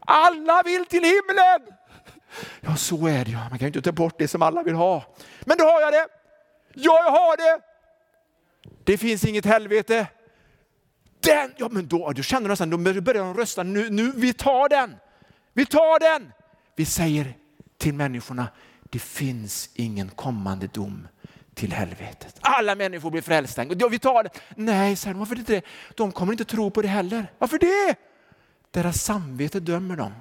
Alla 0.00 0.62
vill 0.62 0.86
till 0.86 1.02
himlen. 1.04 1.76
Ja, 2.60 2.76
så 2.76 3.06
är 3.06 3.24
det. 3.24 3.30
ju. 3.30 3.36
Man 3.36 3.48
kan 3.48 3.58
ju 3.58 3.66
inte 3.66 3.82
ta 3.82 3.92
bort 3.92 4.14
det 4.18 4.28
som 4.28 4.42
alla 4.42 4.62
vill 4.62 4.74
ha. 4.74 5.04
Men 5.40 5.56
då 5.58 5.64
har 5.64 5.80
jag 5.80 5.92
det. 5.92 6.06
Ja, 6.74 7.02
jag 7.04 7.10
har 7.10 7.36
det. 7.36 7.62
Det 8.84 8.98
finns 8.98 9.24
inget 9.24 9.44
helvete. 9.44 10.06
Den, 11.20 11.54
ja 11.56 11.68
men 11.68 11.88
då, 11.88 12.12
då 12.12 12.22
känner 12.22 12.42
de 12.42 12.48
nästan, 12.48 12.70
då 12.70 13.00
börjar 13.00 13.24
de 13.24 13.34
rösta, 13.34 13.62
nu, 13.62 13.90
nu, 13.90 14.12
vi 14.16 14.32
tar 14.32 14.68
den. 14.68 14.96
Vi 15.52 15.66
tar 15.66 16.00
den. 16.00 16.32
Vi 16.76 16.84
säger 16.84 17.34
till 17.78 17.94
människorna, 17.94 18.48
det 18.92 18.98
finns 18.98 19.70
ingen 19.74 20.08
kommande 20.08 20.66
dom 20.66 21.08
till 21.54 21.72
helvetet. 21.72 22.38
Alla 22.40 22.74
människor 22.74 23.10
blir 23.10 23.22
frälsta. 23.22 23.64
Vi 23.64 23.98
tar 23.98 24.22
det. 24.22 24.30
Nej, 24.56 24.96
säger 24.96 25.14
de, 25.14 25.18
varför 25.18 25.38
inte 25.38 25.52
det? 25.52 25.62
De 25.96 26.12
kommer 26.12 26.32
inte 26.32 26.44
tro 26.44 26.70
på 26.70 26.82
det 26.82 26.88
heller. 26.88 27.32
Varför 27.38 27.58
det? 27.58 27.96
Deras 28.70 29.02
samvete 29.02 29.60
dömer 29.60 29.96
dem. 29.96 30.12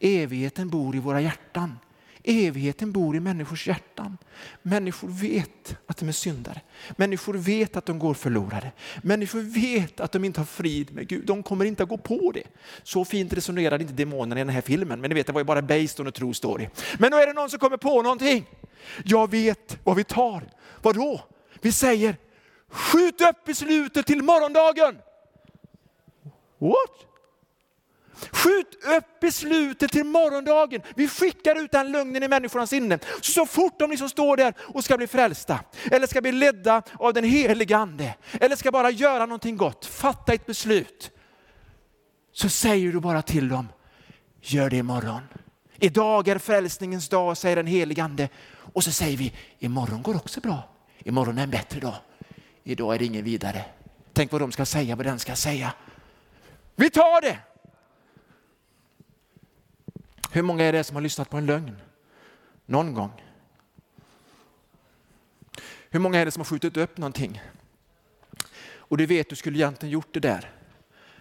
Evigheten 0.00 0.68
bor 0.68 0.96
i 0.96 0.98
våra 0.98 1.20
hjärtan. 1.20 1.78
Evigheten 2.24 2.92
bor 2.92 3.16
i 3.16 3.20
människors 3.20 3.68
hjärtan. 3.68 4.18
Människor 4.62 5.08
vet 5.08 5.76
att 5.86 5.96
de 5.96 6.08
är 6.08 6.12
syndare. 6.12 6.60
Människor 6.96 7.34
vet 7.34 7.76
att 7.76 7.86
de 7.86 7.98
går 7.98 8.14
förlorade. 8.14 8.72
Människor 9.02 9.40
vet 9.40 10.00
att 10.00 10.12
de 10.12 10.24
inte 10.24 10.40
har 10.40 10.44
frid 10.44 10.94
med 10.94 11.08
Gud. 11.08 11.26
De 11.26 11.42
kommer 11.42 11.64
inte 11.64 11.82
att 11.82 11.88
gå 11.88 11.98
på 11.98 12.32
det. 12.34 12.42
Så 12.82 13.04
fint 13.04 13.32
resonerade 13.32 13.82
inte 13.82 13.94
demonerna 13.94 14.40
i 14.40 14.44
den 14.44 14.54
här 14.54 14.60
filmen, 14.60 15.00
men 15.00 15.08
ni 15.08 15.14
vet 15.14 15.26
det 15.26 15.32
var 15.32 15.40
ju 15.40 15.44
bara 15.44 15.62
based 15.62 16.00
on 16.00 16.08
a 16.08 16.10
true 16.10 16.34
story. 16.34 16.68
Men 16.98 17.10
då 17.10 17.16
är 17.16 17.26
det 17.26 17.32
någon 17.32 17.50
som 17.50 17.58
kommer 17.58 17.76
på 17.76 18.02
någonting. 18.02 18.46
Jag 19.04 19.30
vet 19.30 19.78
vad 19.84 19.96
vi 19.96 20.04
tar. 20.04 20.42
Vad 20.82 20.94
då? 20.94 21.20
Vi 21.60 21.72
säger 21.72 22.16
skjut 22.68 23.20
upp 23.20 23.44
beslutet 23.44 24.06
till 24.06 24.22
morgondagen. 24.22 24.98
What? 26.58 27.11
Skjut 28.32 28.84
upp 28.96 29.20
beslutet 29.20 29.92
till 29.92 30.04
morgondagen. 30.04 30.82
Vi 30.96 31.08
skickar 31.08 31.64
ut 31.64 31.70
den 31.70 31.92
lögnen 31.92 32.22
i 32.22 32.28
människornas 32.28 32.70
sinne. 32.70 32.98
Så 33.20 33.46
fort 33.46 33.78
de 33.78 33.90
liksom 33.90 34.08
står 34.08 34.36
där 34.36 34.54
och 34.60 34.84
ska 34.84 34.96
bli 34.96 35.06
frälsta, 35.06 35.60
eller 35.90 36.06
ska 36.06 36.20
bli 36.20 36.32
ledda 36.32 36.82
av 36.98 37.14
den 37.14 37.24
helige 37.24 37.76
ande, 37.76 38.14
eller 38.40 38.56
ska 38.56 38.70
bara 38.70 38.90
göra 38.90 39.26
någonting 39.26 39.56
gott, 39.56 39.86
fatta 39.86 40.32
ett 40.32 40.46
beslut. 40.46 41.10
Så 42.32 42.48
säger 42.48 42.92
du 42.92 43.00
bara 43.00 43.22
till 43.22 43.48
dem, 43.48 43.68
gör 44.40 44.70
det 44.70 44.76
imorgon. 44.76 45.22
Idag 45.76 46.28
är 46.28 46.38
frälsningens 46.38 47.08
dag, 47.08 47.36
säger 47.36 47.56
den 47.56 47.66
helige 47.66 48.02
ande. 48.02 48.28
Och 48.72 48.84
så 48.84 48.90
säger 48.90 49.16
vi, 49.16 49.32
imorgon 49.58 50.02
går 50.02 50.16
också 50.16 50.40
bra. 50.40 50.68
Imorgon 50.98 51.38
är 51.38 51.42
en 51.42 51.50
bättre 51.50 51.80
dag. 51.80 51.94
Idag 52.64 52.94
är 52.94 52.98
det 52.98 53.04
ingen 53.04 53.24
vidare. 53.24 53.64
Tänk 54.12 54.32
vad 54.32 54.40
de 54.40 54.52
ska 54.52 54.66
säga, 54.66 54.96
vad 54.96 55.06
den 55.06 55.18
ska 55.18 55.36
säga. 55.36 55.72
Vi 56.76 56.90
tar 56.90 57.20
det! 57.20 57.38
Hur 60.34 60.42
många 60.42 60.64
är 60.64 60.72
det 60.72 60.84
som 60.84 60.96
har 60.96 61.02
lyssnat 61.02 61.30
på 61.30 61.36
en 61.36 61.46
lögn? 61.46 61.76
Någon 62.66 62.94
gång. 62.94 63.22
Hur 65.90 66.00
många 66.00 66.18
är 66.18 66.24
det 66.24 66.30
som 66.30 66.40
har 66.40 66.44
skjutit 66.44 66.76
upp 66.76 66.98
någonting? 66.98 67.42
Och 68.74 68.96
du 68.96 69.06
vet, 69.06 69.28
du 69.28 69.36
skulle 69.36 69.58
egentligen 69.58 69.92
gjort 69.92 70.14
det 70.14 70.20
där. 70.20 70.50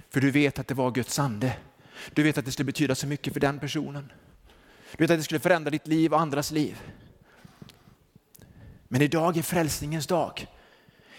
För 0.10 0.22
du 0.22 0.32
vet 0.32 0.60
att 0.60 0.68
det 0.68 0.74
var 0.74 0.92
Guds 0.92 1.20
ande. 1.20 1.58
Du 2.14 2.24
vet 2.24 2.38
att 2.38 2.46
det 2.46 2.52
skulle 2.52 2.66
betyda 2.66 2.96
så 2.96 3.08
mycket 3.08 3.34
för 3.34 3.40
den 3.40 3.60
personen. 3.60 4.12
Du 4.98 5.04
vet 5.04 5.12
att 5.12 5.20
det 5.20 5.24
skulle 5.24 5.40
förändra 5.40 5.70
ditt 5.70 5.88
liv 5.88 6.14
och 6.14 6.20
andras 6.20 6.52
liv. 6.52 6.82
Men 8.88 9.02
idag 9.02 9.38
är 9.38 9.42
frälsningens 9.42 10.08
dag. 10.08 10.48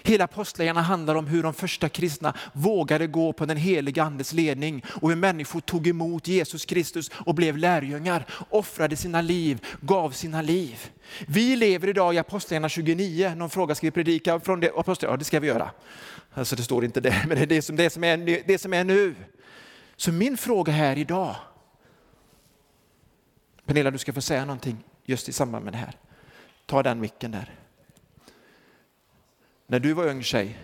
Hela 0.03 0.25
apostlagärningarna 0.25 0.83
handlar 0.83 1.15
om 1.15 1.27
hur 1.27 1.43
de 1.43 1.55
första 1.55 1.89
kristna 1.89 2.35
vågade 2.53 3.07
gå 3.07 3.33
på 3.33 3.47
den 3.47 3.57
heliga 3.57 4.03
andes 4.03 4.33
ledning 4.33 4.85
och 4.89 5.09
hur 5.09 5.17
människor 5.17 5.61
tog 5.61 5.87
emot 5.87 6.29
Jesus 6.29 6.65
Kristus 6.65 7.11
och 7.15 7.35
blev 7.35 7.57
lärjungar, 7.57 8.27
offrade 8.51 8.97
sina 8.97 9.21
liv, 9.21 9.67
gav 9.81 10.11
sina 10.11 10.43
liv. 10.43 10.91
Vi 11.27 11.57
lever 11.57 11.89
idag 11.89 12.15
i 12.15 12.19
Apostlagärningarna 12.19 12.69
29. 12.69 13.35
Någon 13.37 13.51
fråga, 13.51 13.75
ska 13.75 13.87
vi 13.87 13.91
predika 13.91 14.41
från 14.41 14.61
det? 14.61 14.71
Ja, 15.01 15.17
det 15.17 15.25
ska 15.25 15.41
vi 15.41 15.47
göra. 15.47 15.71
Alltså 16.35 16.57
det 16.57 16.63
står 16.63 16.85
inte 16.85 17.01
där, 17.01 17.25
men 17.29 17.37
det 17.37 17.43
är 17.43 17.47
det 17.47 17.63
som, 17.63 17.77
det 17.77 17.91
som, 17.91 18.05
är, 18.05 18.43
det 18.47 18.59
som 18.59 18.73
är 18.73 18.85
nu. 18.85 19.15
Så 19.97 20.13
min 20.13 20.37
fråga 20.37 20.73
här 20.73 20.99
idag, 20.99 21.37
Pernilla 23.67 23.91
du 23.91 23.99
ska 23.99 24.13
få 24.13 24.21
säga 24.21 24.45
någonting 24.45 24.85
just 25.05 25.29
i 25.29 25.33
samband 25.33 25.65
med 25.65 25.75
det 25.75 25.79
här. 25.79 25.97
Ta 26.67 26.83
den 26.83 27.01
micken 27.01 27.31
där. 27.31 27.62
När 29.73 29.81
du 29.81 29.93
var 29.93 30.07
ung 30.07 30.23
tjej 30.23 30.59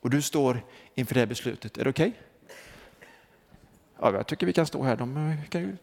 och 0.00 0.10
du 0.10 0.22
står 0.22 0.64
inför 0.94 1.14
det 1.14 1.20
här 1.20 1.26
beslutet, 1.26 1.78
är 1.78 1.84
det 1.84 1.90
okej? 1.90 2.08
Okay? 2.08 2.56
Ja, 4.00 4.12
jag 4.12 4.26
tycker 4.26 4.46
vi 4.46 4.52
kan 4.52 4.66
stå 4.66 4.82
här. 4.82 4.96
De 4.96 5.16
eh, 5.16 5.48
kan 5.48 5.60
ju... 5.60 5.76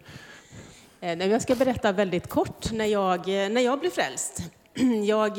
Eh, 1.02 1.28
jag 1.28 1.42
ska 1.42 1.56
berätta 1.56 1.92
väldigt 1.92 2.30
kort 2.30 2.72
när 2.72 2.86
jag, 2.86 3.20
eh, 3.20 3.50
när 3.50 3.62
jag 3.62 3.80
blev 3.80 3.90
frälst. 3.90 4.44
Jag 5.06 5.38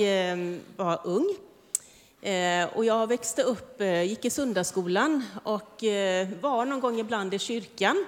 var 0.77 1.01
ung 1.05 1.35
och 2.73 2.85
jag 2.85 3.07
växte 3.07 3.43
upp, 3.43 3.81
gick 3.81 4.25
i 4.25 4.31
söndagsskolan 4.31 5.25
och 5.43 5.85
var 6.41 6.65
någon 6.65 6.81
gång 6.81 7.01
ibland 7.01 7.35
i 7.35 7.39
kyrkan. 7.39 8.05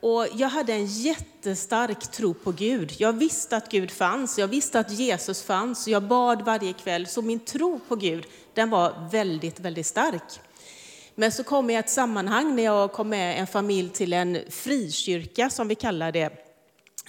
Och 0.00 0.26
jag 0.34 0.48
hade 0.48 0.72
en 0.72 0.86
jättestark 0.86 2.12
tro 2.12 2.34
på 2.34 2.52
Gud. 2.52 2.92
Jag 2.98 3.12
visste 3.12 3.56
att 3.56 3.70
Gud 3.70 3.90
fanns, 3.90 4.38
jag 4.38 4.48
visste 4.48 4.80
att 4.80 4.90
Jesus 4.90 5.42
fanns, 5.42 5.88
jag 5.88 6.02
bad 6.02 6.42
varje 6.42 6.72
kväll. 6.72 7.06
Så 7.06 7.22
min 7.22 7.40
tro 7.40 7.80
på 7.88 7.96
Gud, 7.96 8.26
den 8.54 8.70
var 8.70 9.08
väldigt, 9.12 9.60
väldigt 9.60 9.86
stark. 9.86 10.40
Men 11.14 11.32
så 11.32 11.44
kom 11.44 11.70
jag 11.70 11.78
i 11.78 11.84
ett 11.84 11.90
sammanhang 11.90 12.56
när 12.56 12.62
jag 12.62 12.92
kom 12.92 13.08
med 13.08 13.40
en 13.40 13.46
familj 13.46 13.90
till 13.90 14.12
en 14.12 14.38
frikyrka, 14.50 15.50
som 15.50 15.68
vi 15.68 15.74
kallar 15.74 16.12
det, 16.12 16.24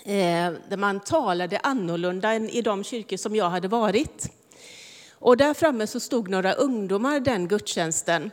eh, 0.03 0.51
där 0.69 0.77
man 0.77 0.99
talade 0.99 1.59
annorlunda 1.59 2.33
än 2.33 2.49
i 2.49 2.61
de 2.61 2.83
kyrkor 2.83 3.17
som 3.17 3.35
jag 3.35 3.49
hade 3.49 3.67
varit. 3.67 4.31
Och 5.19 5.37
där 5.37 5.53
framme 5.53 5.87
så 5.87 5.99
stod 5.99 6.29
några 6.29 6.53
ungdomar 6.53 7.19
den 7.19 7.47
gudstjänsten. 7.47 8.31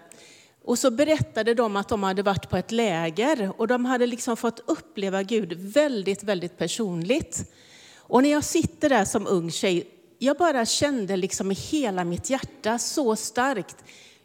Och 0.64 0.78
så 0.78 0.90
berättade 0.90 1.54
de 1.54 1.76
att 1.76 1.88
de 1.88 2.02
hade 2.02 2.22
varit 2.22 2.50
på 2.50 2.56
ett 2.56 2.72
läger 2.72 3.52
och 3.56 3.68
de 3.68 3.84
hade 3.84 4.06
liksom 4.06 4.36
fått 4.36 4.60
uppleva 4.66 5.22
Gud 5.22 5.52
väldigt, 5.52 6.22
väldigt 6.22 6.58
personligt. 6.58 7.52
Och 7.96 8.22
när 8.22 8.30
jag 8.30 8.44
sitter 8.44 8.88
där 8.88 9.04
som 9.04 9.26
ung 9.26 9.50
tjej, 9.50 9.88
jag 10.18 10.36
bara 10.36 10.66
kände 10.66 11.16
liksom 11.16 11.52
i 11.52 11.54
hela 11.54 12.04
mitt 12.04 12.30
hjärta 12.30 12.78
så 12.78 13.16
starkt, 13.16 13.76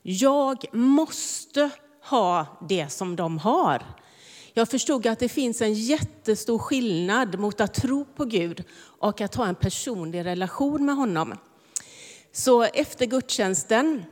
jag 0.02 0.76
måste 0.76 1.70
ha 2.04 2.46
det 2.70 2.90
som 2.90 3.16
de 3.16 3.38
har. 3.38 3.84
Jag 4.54 4.70
förstod 4.70 5.08
att 5.08 5.20
det 5.20 5.30
finns 5.30 5.62
en 5.62 5.74
jättestor 5.74 6.58
skillnad 6.58 7.40
mot 7.40 7.62
att 7.62 7.74
tro 7.74 8.06
på 8.06 8.26
Gud 8.26 8.64
och 9.00 9.22
att 9.22 9.36
ha 9.36 9.48
en 9.48 9.56
personlig 9.56 10.26
relation 10.26 10.86
med 10.86 10.96
honom. 10.96 11.38
Så 12.32 12.64
efter 12.64 13.06
gudstjänsten 13.06 14.04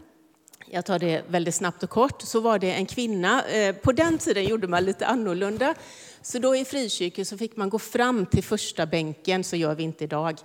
jag 0.70 0.86
tar 0.86 1.00
det 1.00 1.24
väldigt 1.28 1.56
snabbt 1.56 1.84
och 1.84 1.90
kort, 1.90 2.22
så 2.22 2.40
var 2.40 2.60
det 2.60 2.72
en 2.72 2.86
kvinna. 2.86 3.44
Eh, 3.44 3.76
på 3.76 3.92
den 3.92 4.18
tiden 4.18 4.46
gjorde 4.46 4.68
man 4.68 4.86
lite 4.86 5.08
annorlunda. 5.08 5.76
Så 6.22 6.40
då 6.40 6.56
i 6.56 6.66
frikyrkan 6.66 7.26
så 7.26 7.38
fick 7.38 7.56
man 7.56 7.70
gå 7.70 7.80
fram 7.80 8.26
till 8.26 8.44
första 8.44 8.86
bänken, 8.86 9.44
så 9.44 9.56
gör 9.56 9.76
vi 9.76 9.84
inte 9.84 10.04
idag. 10.04 10.38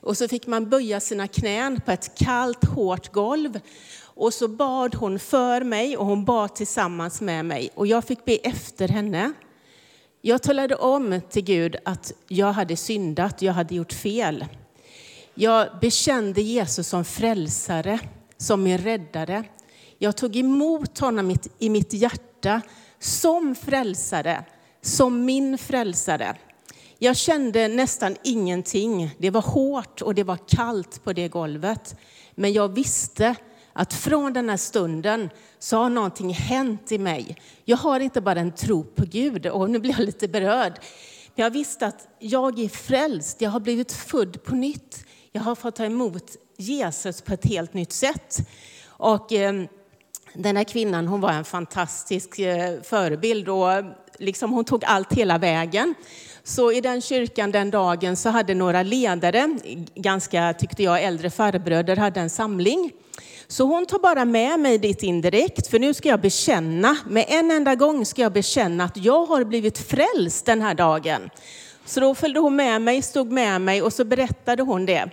Och 0.00 0.16
så 0.16 0.28
fick 0.28 0.46
man 0.46 0.70
böja 0.70 1.00
sina 1.00 1.28
knän 1.28 1.80
på 1.80 1.92
ett 1.92 2.18
kallt, 2.18 2.64
hårt 2.64 3.12
golv. 3.12 3.60
Och 4.02 4.34
så 4.34 4.48
bad 4.48 4.94
hon 4.94 5.18
för 5.18 5.60
mig 5.60 5.96
och 5.96 6.06
hon 6.06 6.24
bad 6.24 6.54
tillsammans 6.54 7.20
med 7.20 7.44
mig. 7.44 7.70
Och 7.74 7.86
jag 7.86 8.04
fick 8.04 8.24
be 8.24 8.36
efter 8.36 8.88
henne. 8.88 9.32
Jag 10.22 10.42
talade 10.42 10.74
om 10.74 11.20
till 11.30 11.44
Gud 11.44 11.76
att 11.84 12.12
jag 12.28 12.52
hade 12.52 12.76
syndat, 12.76 13.42
jag 13.42 13.52
hade 13.52 13.74
gjort 13.74 13.92
fel. 13.92 14.44
Jag 15.34 15.68
bekände 15.80 16.42
Jesus 16.42 16.88
som 16.88 17.04
frälsare, 17.04 17.98
som 18.36 18.62
min 18.62 18.78
räddare. 18.78 19.44
Jag 19.98 20.16
tog 20.16 20.36
emot 20.36 20.98
honom 20.98 21.36
i 21.58 21.70
mitt 21.70 21.92
hjärta 21.92 22.60
som 22.98 23.54
frälsare, 23.54 24.44
som 24.82 25.24
min 25.24 25.58
frälsare. 25.58 26.36
Jag 26.98 27.16
kände 27.16 27.68
nästan 27.68 28.16
ingenting. 28.22 29.10
Det 29.18 29.30
var 29.30 29.42
hårt 29.42 30.02
och 30.02 30.14
det 30.14 30.24
var 30.24 30.38
kallt 30.48 31.04
på 31.04 31.12
det 31.12 31.28
golvet. 31.28 31.96
Men 32.34 32.52
jag 32.52 32.68
visste 32.68 33.34
att 33.72 33.94
från 33.94 34.32
den 34.32 34.48
här 34.48 34.56
stunden 34.56 35.30
så 35.58 35.76
har 35.76 35.90
någonting 35.90 36.30
hänt 36.34 36.92
i 36.92 36.98
mig. 36.98 37.36
Jag 37.64 37.76
har 37.76 38.00
inte 38.00 38.20
bara 38.20 38.40
en 38.40 38.52
tro 38.52 38.84
på 38.84 39.04
Gud, 39.04 39.46
och 39.46 39.70
nu 39.70 39.78
blir 39.78 39.90
jag 39.90 40.00
lite 40.00 40.28
berörd. 40.28 40.80
Jag 41.34 41.50
visste 41.50 41.86
att 41.86 42.08
jag 42.18 42.58
är 42.58 42.68
frälst, 42.68 43.40
jag 43.40 43.50
har 43.50 43.60
blivit 43.60 43.92
född 43.92 44.44
på 44.44 44.54
nytt. 44.54 45.04
Jag 45.32 45.42
har 45.42 45.54
fått 45.54 45.76
ta 45.76 45.84
emot 45.84 46.36
Jesus 46.56 47.22
på 47.22 47.32
ett 47.34 47.44
helt 47.44 47.74
nytt 47.74 47.92
sätt. 47.92 48.48
Och 48.88 49.32
eh, 49.32 49.64
den 50.38 50.56
här 50.56 50.64
kvinnan 50.64 51.08
hon 51.08 51.20
var 51.20 51.32
en 51.32 51.44
fantastisk 51.44 52.38
eh, 52.38 52.80
förebild 52.82 53.48
och 53.48 53.68
liksom 54.18 54.52
hon 54.52 54.64
tog 54.64 54.84
allt 54.84 55.12
hela 55.12 55.38
vägen. 55.38 55.94
Så 56.44 56.72
i 56.72 56.80
den 56.80 57.00
kyrkan 57.00 57.50
den 57.50 57.70
dagen 57.70 58.16
så 58.16 58.28
hade 58.28 58.54
några 58.54 58.82
ledare, 58.82 59.58
ganska 59.94 60.54
tyckte 60.58 60.82
jag 60.82 61.02
äldre 61.02 61.30
farbröder, 61.30 61.96
hade 61.96 62.20
en 62.20 62.30
samling. 62.30 62.92
Så 63.48 63.64
hon 63.64 63.86
tar 63.86 63.98
bara 63.98 64.24
med 64.24 64.60
mig 64.60 64.78
dit 64.78 65.02
indirekt, 65.02 65.66
för 65.66 65.78
nu 65.78 65.94
ska 65.94 66.08
jag 66.08 66.20
bekänna, 66.20 66.96
med 67.06 67.24
en 67.28 67.50
enda 67.50 67.74
gång 67.74 68.06
ska 68.06 68.22
jag 68.22 68.32
bekänna 68.32 68.84
att 68.84 68.96
jag 68.96 69.26
har 69.26 69.44
blivit 69.44 69.78
frälst 69.78 70.46
den 70.46 70.62
här 70.62 70.74
dagen. 70.74 71.30
Så 71.84 72.00
då 72.00 72.14
följde 72.14 72.40
hon 72.40 72.56
med 72.56 72.82
mig, 72.82 73.02
stod 73.02 73.32
med 73.32 73.60
mig 73.60 73.82
och 73.82 73.92
så 73.92 74.04
berättade 74.04 74.62
hon 74.62 74.86
det. 74.86 75.10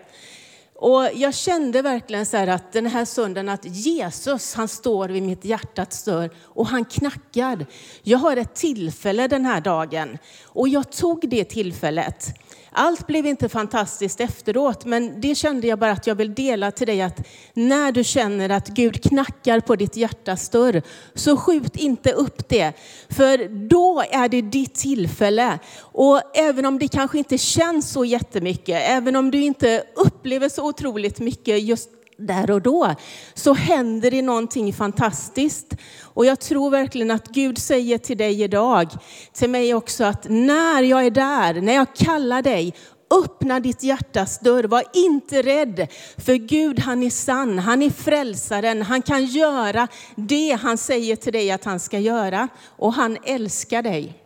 Och 0.83 1.09
jag 1.13 1.33
kände 1.33 1.81
verkligen 1.81 2.25
så 2.25 2.37
att 2.37 2.71
den 2.71 2.85
här 2.85 3.05
söndagen 3.05 3.49
att 3.49 3.65
Jesus, 3.65 4.53
han 4.53 4.67
står 4.67 5.09
vid 5.09 5.23
mitt 5.23 5.45
hjärtats 5.45 6.03
dörr 6.03 6.29
och 6.43 6.67
han 6.67 6.85
knackar. 6.85 7.65
Jag 8.01 8.17
har 8.17 8.37
ett 8.37 8.55
tillfälle 8.55 9.27
den 9.27 9.45
här 9.45 9.61
dagen 9.61 10.17
och 10.43 10.69
jag 10.69 10.91
tog 10.91 11.29
det 11.29 11.43
tillfället. 11.43 12.27
Allt 12.75 13.07
blev 13.07 13.25
inte 13.25 13.49
fantastiskt 13.49 14.19
efteråt, 14.19 14.85
men 14.85 15.21
det 15.21 15.35
kände 15.35 15.67
jag 15.67 15.79
bara 15.79 15.91
att 15.91 16.07
jag 16.07 16.15
vill 16.15 16.33
dela 16.33 16.71
till 16.71 16.87
dig 16.87 17.01
att 17.01 17.27
när 17.53 17.91
du 17.91 18.03
känner 18.03 18.49
att 18.49 18.67
Gud 18.67 19.03
knackar 19.03 19.59
på 19.59 19.75
ditt 19.75 19.97
hjärtas 19.97 20.49
dörr, 20.49 20.81
så 21.13 21.37
skjut 21.37 21.75
inte 21.75 22.11
upp 22.11 22.49
det. 22.49 22.73
För 23.09 23.67
då 23.69 24.03
är 24.11 24.29
det 24.29 24.41
ditt 24.41 24.75
tillfälle. 24.75 25.59
Och 25.79 26.37
även 26.37 26.65
om 26.65 26.79
det 26.79 26.87
kanske 26.87 27.17
inte 27.17 27.37
känns 27.37 27.91
så 27.91 28.05
jättemycket, 28.05 28.81
även 28.89 29.15
om 29.15 29.31
du 29.31 29.41
inte 29.41 29.83
upplever 29.95 30.49
så 30.49 30.67
otroligt 30.67 31.19
mycket 31.19 31.63
just 31.63 31.89
där 32.17 32.51
och 32.51 32.61
då, 32.61 32.95
så 33.33 33.53
händer 33.53 34.11
det 34.11 34.21
någonting 34.21 34.73
fantastiskt. 34.73 35.73
Och 36.01 36.25
jag 36.25 36.39
tror 36.39 36.69
verkligen 36.69 37.11
att 37.11 37.27
Gud 37.27 37.57
säger 37.57 37.97
till 37.97 38.17
dig 38.17 38.41
idag, 38.41 38.91
till 39.33 39.49
mig 39.49 39.73
också, 39.73 40.03
att 40.03 40.25
när 40.29 40.83
jag 40.83 41.05
är 41.05 41.11
där, 41.11 41.61
när 41.61 41.73
jag 41.73 41.95
kallar 41.95 42.41
dig, 42.41 42.73
öppna 43.13 43.59
ditt 43.59 43.83
hjärtas 43.83 44.39
dörr. 44.39 44.63
Var 44.63 44.83
inte 44.93 45.41
rädd, 45.41 45.87
för 46.17 46.33
Gud 46.33 46.79
han 46.79 47.03
är 47.03 47.09
sann, 47.09 47.59
han 47.59 47.81
är 47.81 47.89
frälsaren, 47.89 48.81
han 48.81 49.01
kan 49.01 49.25
göra 49.25 49.87
det 50.15 50.59
han 50.61 50.77
säger 50.77 51.15
till 51.15 51.33
dig 51.33 51.51
att 51.51 51.63
han 51.63 51.79
ska 51.79 51.99
göra. 51.99 52.47
Och 52.65 52.93
han 52.93 53.17
älskar 53.23 53.81
dig. 53.81 54.19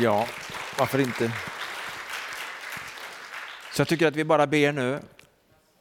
Ja, 0.00 0.26
varför 0.78 0.98
inte? 0.98 1.32
Så 3.72 3.80
jag 3.80 3.88
tycker 3.88 4.06
att 4.06 4.16
vi 4.16 4.24
bara 4.24 4.46
ber 4.46 4.72
nu 4.72 5.00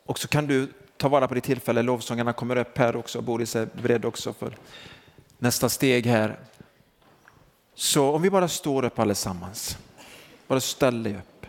och 0.06 0.20
så 0.20 0.28
kan 0.28 0.48
du 0.48 0.68
ta 0.98 1.10
vara 1.10 1.28
på 1.28 1.34
det 1.34 1.42
tillfälle. 1.42 1.82
Lovsångarna 1.82 2.34
kommer 2.34 2.56
upp 2.56 2.78
här 2.78 2.96
också. 2.96 3.22
Boris 3.22 3.56
är 3.56 3.68
beredd 3.82 4.06
också 4.06 4.34
för 4.34 4.58
nästa 5.40 5.70
steg 5.70 6.06
här. 6.06 6.40
Så 7.76 8.12
om 8.12 8.22
vi 8.22 8.30
bara 8.30 8.48
står 8.48 8.86
upp 8.86 9.00
allesammans. 9.00 9.78
Bara 10.48 10.60
ställ 10.60 11.04
dig 11.04 11.16
upp. 11.16 11.46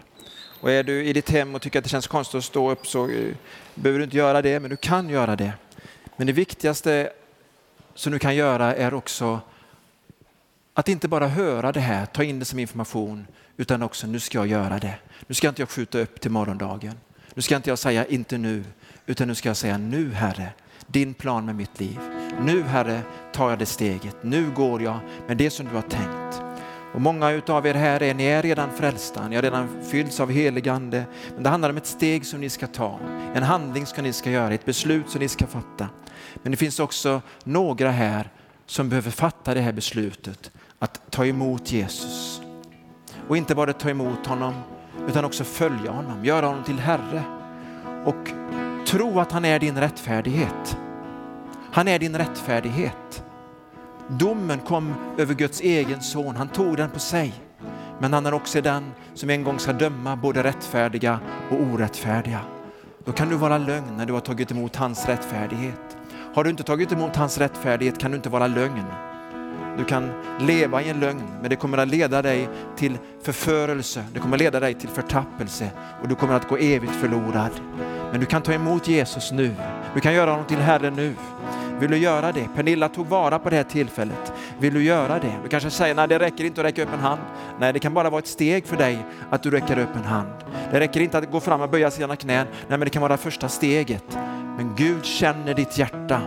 Och 0.61 0.71
är 0.71 0.83
du 0.83 1.05
i 1.05 1.13
ditt 1.13 1.31
hem 1.31 1.55
och 1.55 1.63
tycker 1.63 1.79
att 1.79 1.85
det 1.85 1.91
känns 1.91 2.07
konstigt 2.07 2.39
att 2.39 2.45
stå 2.45 2.71
upp 2.71 2.87
så 2.87 3.09
eh, 3.09 3.35
behöver 3.75 3.99
du 3.99 4.05
inte 4.05 4.17
göra 4.17 4.43
det, 4.43 4.61
men 4.61 4.71
du 4.71 4.77
kan 4.77 5.09
göra 5.09 5.37
det. 5.37 5.53
Men 6.17 6.27
det 6.27 6.33
viktigaste 6.33 7.13
som 7.95 8.13
du 8.13 8.19
kan 8.19 8.37
göra 8.37 8.75
är 8.75 8.95
också 8.95 9.41
att 10.75 10.89
inte 10.89 11.09
bara 11.09 11.29
höra 11.29 11.73
det 11.73 11.81
här, 11.81 12.07
ta 12.07 12.25
in 12.25 12.39
det 12.39 12.45
som 12.45 12.59
information, 12.59 13.27
utan 13.57 13.83
också 13.83 14.07
nu 14.07 14.21
ska 14.21 14.39
jag 14.39 14.47
göra 14.47 14.79
det. 14.79 14.95
Nu 15.27 15.35
ska 15.35 15.49
inte 15.49 15.63
jag 15.63 15.71
skjuta 15.71 15.99
upp 15.99 16.21
till 16.21 16.31
morgondagen. 16.31 16.95
Nu 17.35 17.43
ska 17.43 17.57
inte 17.57 17.71
jag 17.71 17.79
säga 17.79 18.07
inte 18.07 18.39
nu, 18.39 18.65
utan 19.07 19.29
nu 19.29 19.35
ska 19.35 19.49
jag 19.49 19.57
säga 19.57 19.79
nu 19.79 20.13
Herre, 20.13 20.49
din 20.87 21.15
plan 21.15 21.47
med 21.47 21.55
mitt 21.55 21.81
liv. 21.81 21.99
Nu 22.41 22.63
Herre 22.63 23.01
tar 23.33 23.51
jag 23.51 23.59
det 23.59 23.67
steget. 23.67 24.17
Nu 24.23 24.51
går 24.51 24.83
jag 24.83 24.99
med 25.27 25.37
det 25.37 25.51
som 25.51 25.67
du 25.67 25.75
har 25.75 25.83
tänkt. 25.83 26.43
Och 26.95 27.01
många 27.01 27.31
utav 27.31 27.67
er 27.67 27.75
här 27.75 28.03
är, 28.03 28.15
ni 28.15 28.25
är 28.25 28.43
redan 28.43 28.71
frälsta, 28.71 29.29
ni 29.29 29.35
har 29.35 29.43
redan 29.43 29.69
fyllts 29.91 30.21
av 30.21 30.31
heligande. 30.31 31.05
Men 31.35 31.43
det 31.43 31.49
handlar 31.49 31.71
om 31.71 31.77
ett 31.77 31.87
steg 31.87 32.27
som 32.27 32.41
ni 32.41 32.49
ska 32.49 32.67
ta, 32.67 33.01
en 33.35 33.43
handling 33.43 33.87
som 33.87 34.05
ni 34.05 34.13
ska 34.13 34.31
göra, 34.31 34.55
ett 34.55 34.65
beslut 34.65 35.11
som 35.11 35.21
ni 35.21 35.29
ska 35.29 35.47
fatta. 35.47 35.89
Men 36.43 36.51
det 36.51 36.57
finns 36.57 36.81
också 36.81 37.23
några 37.45 37.91
här 37.91 38.31
som 38.67 38.89
behöver 38.89 39.11
fatta 39.11 39.55
det 39.55 39.61
här 39.61 39.73
beslutet 39.73 40.51
att 40.79 41.11
ta 41.11 41.27
emot 41.27 41.73
Jesus. 41.73 42.41
Och 43.29 43.37
inte 43.37 43.55
bara 43.55 43.73
ta 43.73 43.91
emot 43.91 44.27
honom 44.27 44.55
utan 45.09 45.25
också 45.25 45.45
följa 45.45 45.91
honom, 45.91 46.25
göra 46.25 46.47
honom 46.47 46.65
till 46.65 46.79
Herre 46.79 47.23
och 48.05 48.31
tro 48.87 49.21
att 49.21 49.33
han 49.33 49.45
är 49.45 49.59
din 49.59 49.79
rättfärdighet. 49.79 50.79
Han 51.73 51.89
är 51.89 51.99
din 51.99 52.17
rättfärdighet. 52.17 53.25
Domen 54.09 54.59
kom 54.59 54.95
över 55.19 55.35
Guds 55.35 55.61
egen 55.61 56.01
son, 56.01 56.37
han 56.37 56.49
tog 56.49 56.77
den 56.77 56.91
på 56.91 56.99
sig. 56.99 57.35
Men 57.99 58.13
han 58.13 58.27
är 58.27 58.35
också 58.35 58.61
den 58.61 58.93
som 59.15 59.31
en 59.31 59.45
gång 59.45 59.59
ska 59.59 59.73
döma 59.73 60.17
både 60.17 60.43
rättfärdiga 60.43 61.21
och 61.51 61.61
orättfärdiga. 61.61 62.41
Då 63.05 63.13
kan 63.13 63.29
du 63.29 63.37
vara 63.37 63.59
lögn 63.59 63.97
när 63.97 64.07
du 64.07 64.13
har 64.13 64.21
tagit 64.21 64.51
emot 64.51 64.77
hans 64.77 65.07
rättfärdighet. 65.07 65.97
Har 66.35 66.45
du 66.45 66.51
inte 66.51 66.63
tagit 66.63 66.93
emot 66.93 67.17
hans 67.17 67.39
rättfärdighet 67.39 67.99
kan 67.99 68.11
du 68.11 68.17
inte 68.17 68.29
vara 68.29 68.47
lögn. 68.47 68.85
Du 69.79 69.85
kan 69.85 70.11
leva 70.41 70.83
i 70.83 70.91
en 70.91 71.01
lögn, 71.01 71.23
men 71.41 71.51
det 71.51 71.57
kommer 71.57 71.79
att 71.79 71.89
leda 71.89 72.23
dig 72.23 72.49
till 72.77 72.99
förförelse, 73.23 74.05
det 74.15 74.21
kommer 74.21 74.37
att 74.37 74.41
leda 74.41 74.61
dig 74.61 74.75
till 74.75 74.89
förtappelse 74.89 75.71
och 76.03 76.09
du 76.09 76.15
kommer 76.15 76.35
att 76.35 76.49
gå 76.49 76.57
evigt 76.57 76.93
förlorad. 76.93 77.51
Men 78.11 78.21
du 78.21 78.27
kan 78.27 78.43
ta 78.43 78.53
emot 78.53 78.89
Jesus 78.89 79.33
nu. 79.33 79.55
Du 79.95 80.01
kan 80.01 80.15
göra 80.15 80.31
honom 80.31 80.47
till 80.47 80.59
Herre 80.59 80.91
nu. 80.91 81.15
Vill 81.81 81.91
du 81.91 81.97
göra 81.97 82.33
det? 82.33 82.49
Pernilla 82.55 82.89
tog 82.89 83.07
vara 83.07 83.39
på 83.39 83.51
det 83.51 83.57
här 83.57 83.65
tillfället. 83.65 84.33
Vill 84.59 84.75
du 84.75 84.83
göra 84.83 85.19
det? 85.19 85.33
Du 85.43 85.49
kanske 85.49 85.71
säger, 85.71 85.95
nej 85.95 86.09
det 86.09 86.19
räcker 86.19 86.45
inte 86.45 86.61
att 86.61 86.67
räcka 86.67 86.83
upp 86.83 86.93
en 86.95 87.01
hand. 87.01 87.21
Nej, 87.61 87.73
det 87.73 87.79
kan 87.79 87.95
bara 87.95 88.11
vara 88.11 88.19
ett 88.19 88.27
steg 88.27 88.67
för 88.67 88.77
dig 88.77 88.99
att 89.31 89.43
du 89.43 89.51
räcker 89.51 89.79
upp 89.79 89.97
en 89.97 90.05
hand. 90.05 90.33
Det 90.71 90.81
räcker 90.81 91.01
inte 91.01 91.19
att 91.19 91.31
gå 91.31 91.41
fram 91.41 91.61
och 91.61 91.71
böja 91.71 91.91
sina 91.91 92.17
knän. 92.17 92.47
Nej, 92.69 92.79
men 92.79 92.81
det 92.81 92.91
kan 92.91 93.03
vara 93.03 93.17
första 93.17 93.49
steget. 93.49 94.19
Men 94.57 94.73
Gud 94.77 95.05
känner 95.05 95.55
ditt 95.55 95.79
hjärta. 95.79 96.21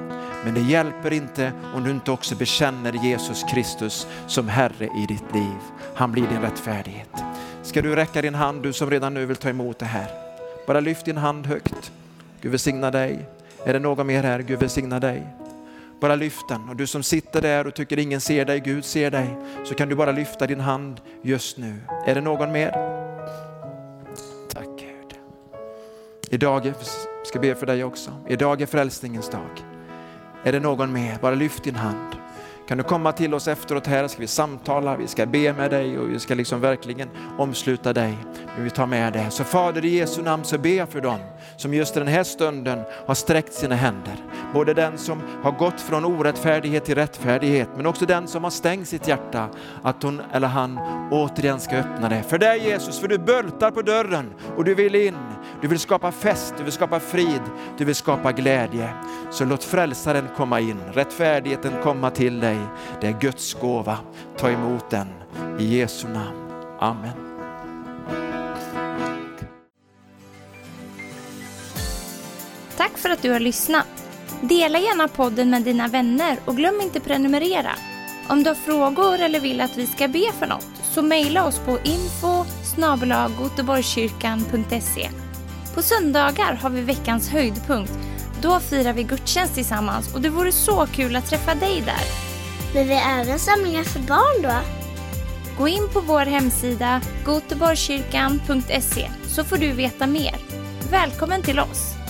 Men 0.46 0.54
det 0.54 0.62
hjälper 0.62 1.14
inte 1.14 1.52
om 1.76 1.84
du 1.84 1.92
inte 1.92 2.12
också 2.12 2.36
bekänner 2.36 2.94
Jesus 2.94 3.44
Kristus 3.44 4.08
som 4.28 4.48
Herre 4.48 4.86
i 4.86 5.06
ditt 5.08 5.34
liv. 5.34 5.58
Han 5.96 6.12
blir 6.12 6.28
din 6.28 6.42
rättfärdighet. 6.42 7.10
Ska 7.64 7.82
du 7.82 7.96
räcka 7.96 8.22
din 8.22 8.36
hand, 8.36 8.64
du 8.64 8.74
som 8.74 8.90
redan 8.90 9.14
nu 9.14 9.26
vill 9.26 9.38
ta 9.38 9.50
emot 9.50 9.80
det 9.80 9.86
här. 9.86 10.08
Bara 10.68 10.80
lyft 10.80 11.06
din 11.06 11.18
hand 11.18 11.48
högt. 11.48 11.92
Gud 12.42 12.52
välsigna 12.52 12.92
dig. 12.92 13.30
Är 13.66 13.74
det 13.74 13.80
någon 13.80 14.08
mer 14.08 14.24
här? 14.24 14.40
Gud 14.40 14.60
välsigna 14.60 15.00
dig. 15.00 15.28
Bara 16.02 16.16
lyft 16.16 16.50
den. 16.50 16.70
Och 16.70 16.76
du 16.76 16.88
som 16.88 17.04
sitter 17.04 17.42
där 17.42 17.68
och 17.68 17.74
tycker 17.74 18.00
ingen 18.00 18.22
ser 18.22 18.46
dig, 18.46 18.60
Gud 18.60 18.86
ser 18.86 19.12
dig, 19.12 19.38
så 19.64 19.76
kan 19.76 19.90
du 19.90 19.96
bara 19.96 20.12
lyfta 20.12 20.48
din 20.48 20.60
hand 20.60 21.02
just 21.22 21.58
nu. 21.58 21.76
Är 22.06 22.16
det 22.16 22.22
någon 22.22 22.52
mer? 22.52 22.72
Tack 24.54 24.68
Gud. 24.80 25.20
Idag, 26.30 26.74
ska 27.26 27.40
be 27.40 27.56
för 27.56 27.66
dig 27.66 27.84
också, 27.84 28.12
idag 28.28 28.62
är 28.62 28.66
frälsningens 28.66 29.30
dag. 29.30 29.75
Är 30.46 30.52
det 30.52 30.60
någon 30.60 30.94
mer? 30.94 31.18
Bara 31.22 31.36
lyft 31.36 31.64
din 31.64 31.76
hand. 31.76 32.16
Kan 32.68 32.78
du 32.78 32.84
komma 32.84 33.12
till 33.12 33.34
oss 33.34 33.48
efteråt 33.48 33.88
här, 33.88 34.08
ska 34.08 34.22
vi 34.22 34.28
samtala, 34.28 34.98
vi 34.98 35.08
ska 35.08 35.26
be 35.26 35.54
med 35.54 35.72
dig 35.72 36.00
och 36.00 36.10
vi 36.10 36.20
ska 36.20 36.36
liksom 36.36 36.62
verkligen 36.62 37.10
omsluta 37.38 37.94
dig. 37.94 38.18
Vi 38.60 38.70
tar 38.70 38.86
med 38.86 39.14
det. 39.14 39.30
Så 39.30 39.44
Fader 39.44 39.86
i 39.86 39.98
Jesu 39.98 40.22
namn 40.22 40.44
så 40.44 40.58
ber 40.58 40.78
jag 40.78 40.90
för 40.90 41.02
dem 41.02 41.20
som 41.58 41.74
just 41.74 41.96
i 41.96 42.00
den 42.00 42.08
här 42.08 42.24
stunden 42.24 42.80
har 43.08 43.16
sträckt 43.16 43.54
sina 43.54 43.76
händer. 43.76 44.16
Både 44.54 44.74
den 44.74 44.98
som 44.98 45.22
har 45.44 45.52
gått 45.52 45.82
från 45.82 46.06
orättfärdighet 46.06 46.86
till 46.86 46.96
rättfärdighet 46.96 47.70
men 47.76 47.86
också 47.86 48.06
den 48.06 48.28
som 48.28 48.44
har 48.44 48.52
stängt 48.52 48.88
sitt 48.88 49.08
hjärta 49.08 49.50
att 49.84 50.04
hon 50.04 50.22
eller 50.34 50.48
han 50.48 50.80
återigen 51.12 51.60
ska 51.60 51.78
öppna 51.78 52.10
det. 52.10 52.24
För 52.24 52.38
dig 52.38 52.60
Jesus, 52.60 53.00
för 53.00 53.08
du 53.08 53.18
bultar 53.18 53.72
på 53.72 53.82
dörren 53.82 54.34
och 54.58 54.64
du 54.64 54.76
vill 54.76 54.96
in. 54.96 55.35
Du 55.62 55.68
vill 55.68 55.80
skapa 55.80 56.12
fest, 56.12 56.54
du 56.58 56.64
vill 56.64 56.74
skapa 56.74 57.00
frid, 57.00 57.42
du 57.78 57.86
vill 57.86 57.96
skapa 57.96 58.32
glädje. 58.32 58.90
Så 59.32 59.46
låt 59.46 59.64
frälsaren 59.64 60.28
komma 60.38 60.60
in, 60.60 60.82
rättfärdigheten 60.94 61.74
komma 61.84 62.12
till 62.12 62.40
dig. 62.40 62.58
Det 63.02 63.08
är 63.08 63.20
Guds 63.20 63.54
gåva. 63.54 63.98
Ta 64.38 64.50
emot 64.50 64.90
den 64.90 65.08
i 65.60 65.78
Jesu 65.78 66.08
namn. 66.08 66.52
Amen. 66.80 67.14
Tack 72.78 72.98
för 72.98 73.10
att 73.10 73.22
du 73.22 73.32
har 73.32 73.40
lyssnat. 73.40 73.88
Dela 74.42 74.80
gärna 74.80 75.08
podden 75.08 75.50
med 75.50 75.62
dina 75.62 75.88
vänner 75.88 76.38
och 76.46 76.56
glöm 76.56 76.82
inte 76.82 77.00
prenumerera. 77.00 77.72
Om 78.30 78.44
du 78.44 78.50
har 78.50 78.56
frågor 78.56 79.22
eller 79.22 79.40
vill 79.40 79.62
att 79.62 79.78
vi 79.78 79.88
ska 79.88 80.08
be 80.08 80.32
för 80.40 80.48
något 80.48 80.68
så 80.84 81.02
mejla 81.02 81.46
oss 81.46 81.60
på 81.60 81.72
info 81.72 82.46
på 85.76 85.82
söndagar 85.82 86.54
har 86.54 86.70
vi 86.70 86.82
veckans 86.82 87.30
höjdpunkt. 87.30 87.92
Då 88.42 88.60
firar 88.60 88.94
vi 88.94 89.04
gudstjänst 89.04 89.56
tillsammans 89.56 90.14
och 90.14 90.22
det 90.22 90.30
vore 90.30 90.52
så 90.52 90.86
kul 90.86 91.16
att 91.16 91.26
träffa 91.26 91.56
dig 91.56 91.82
där. 91.86 92.04
Men 92.74 92.88
vi 92.88 92.94
har 92.94 93.20
även 93.22 93.40
samlingar 93.40 93.84
för 93.84 94.00
barn 94.00 94.42
då? 94.42 94.54
Gå 95.58 95.68
in 95.68 95.90
på 95.94 96.02
vår 96.02 96.26
hemsida 96.26 97.02
goteborgskyrkan.se 97.26 99.10
så 99.28 99.44
får 99.44 99.58
du 99.58 99.72
veta 99.72 100.08
mer. 100.08 100.36
Välkommen 100.92 101.42
till 101.42 101.60
oss! 101.60 102.05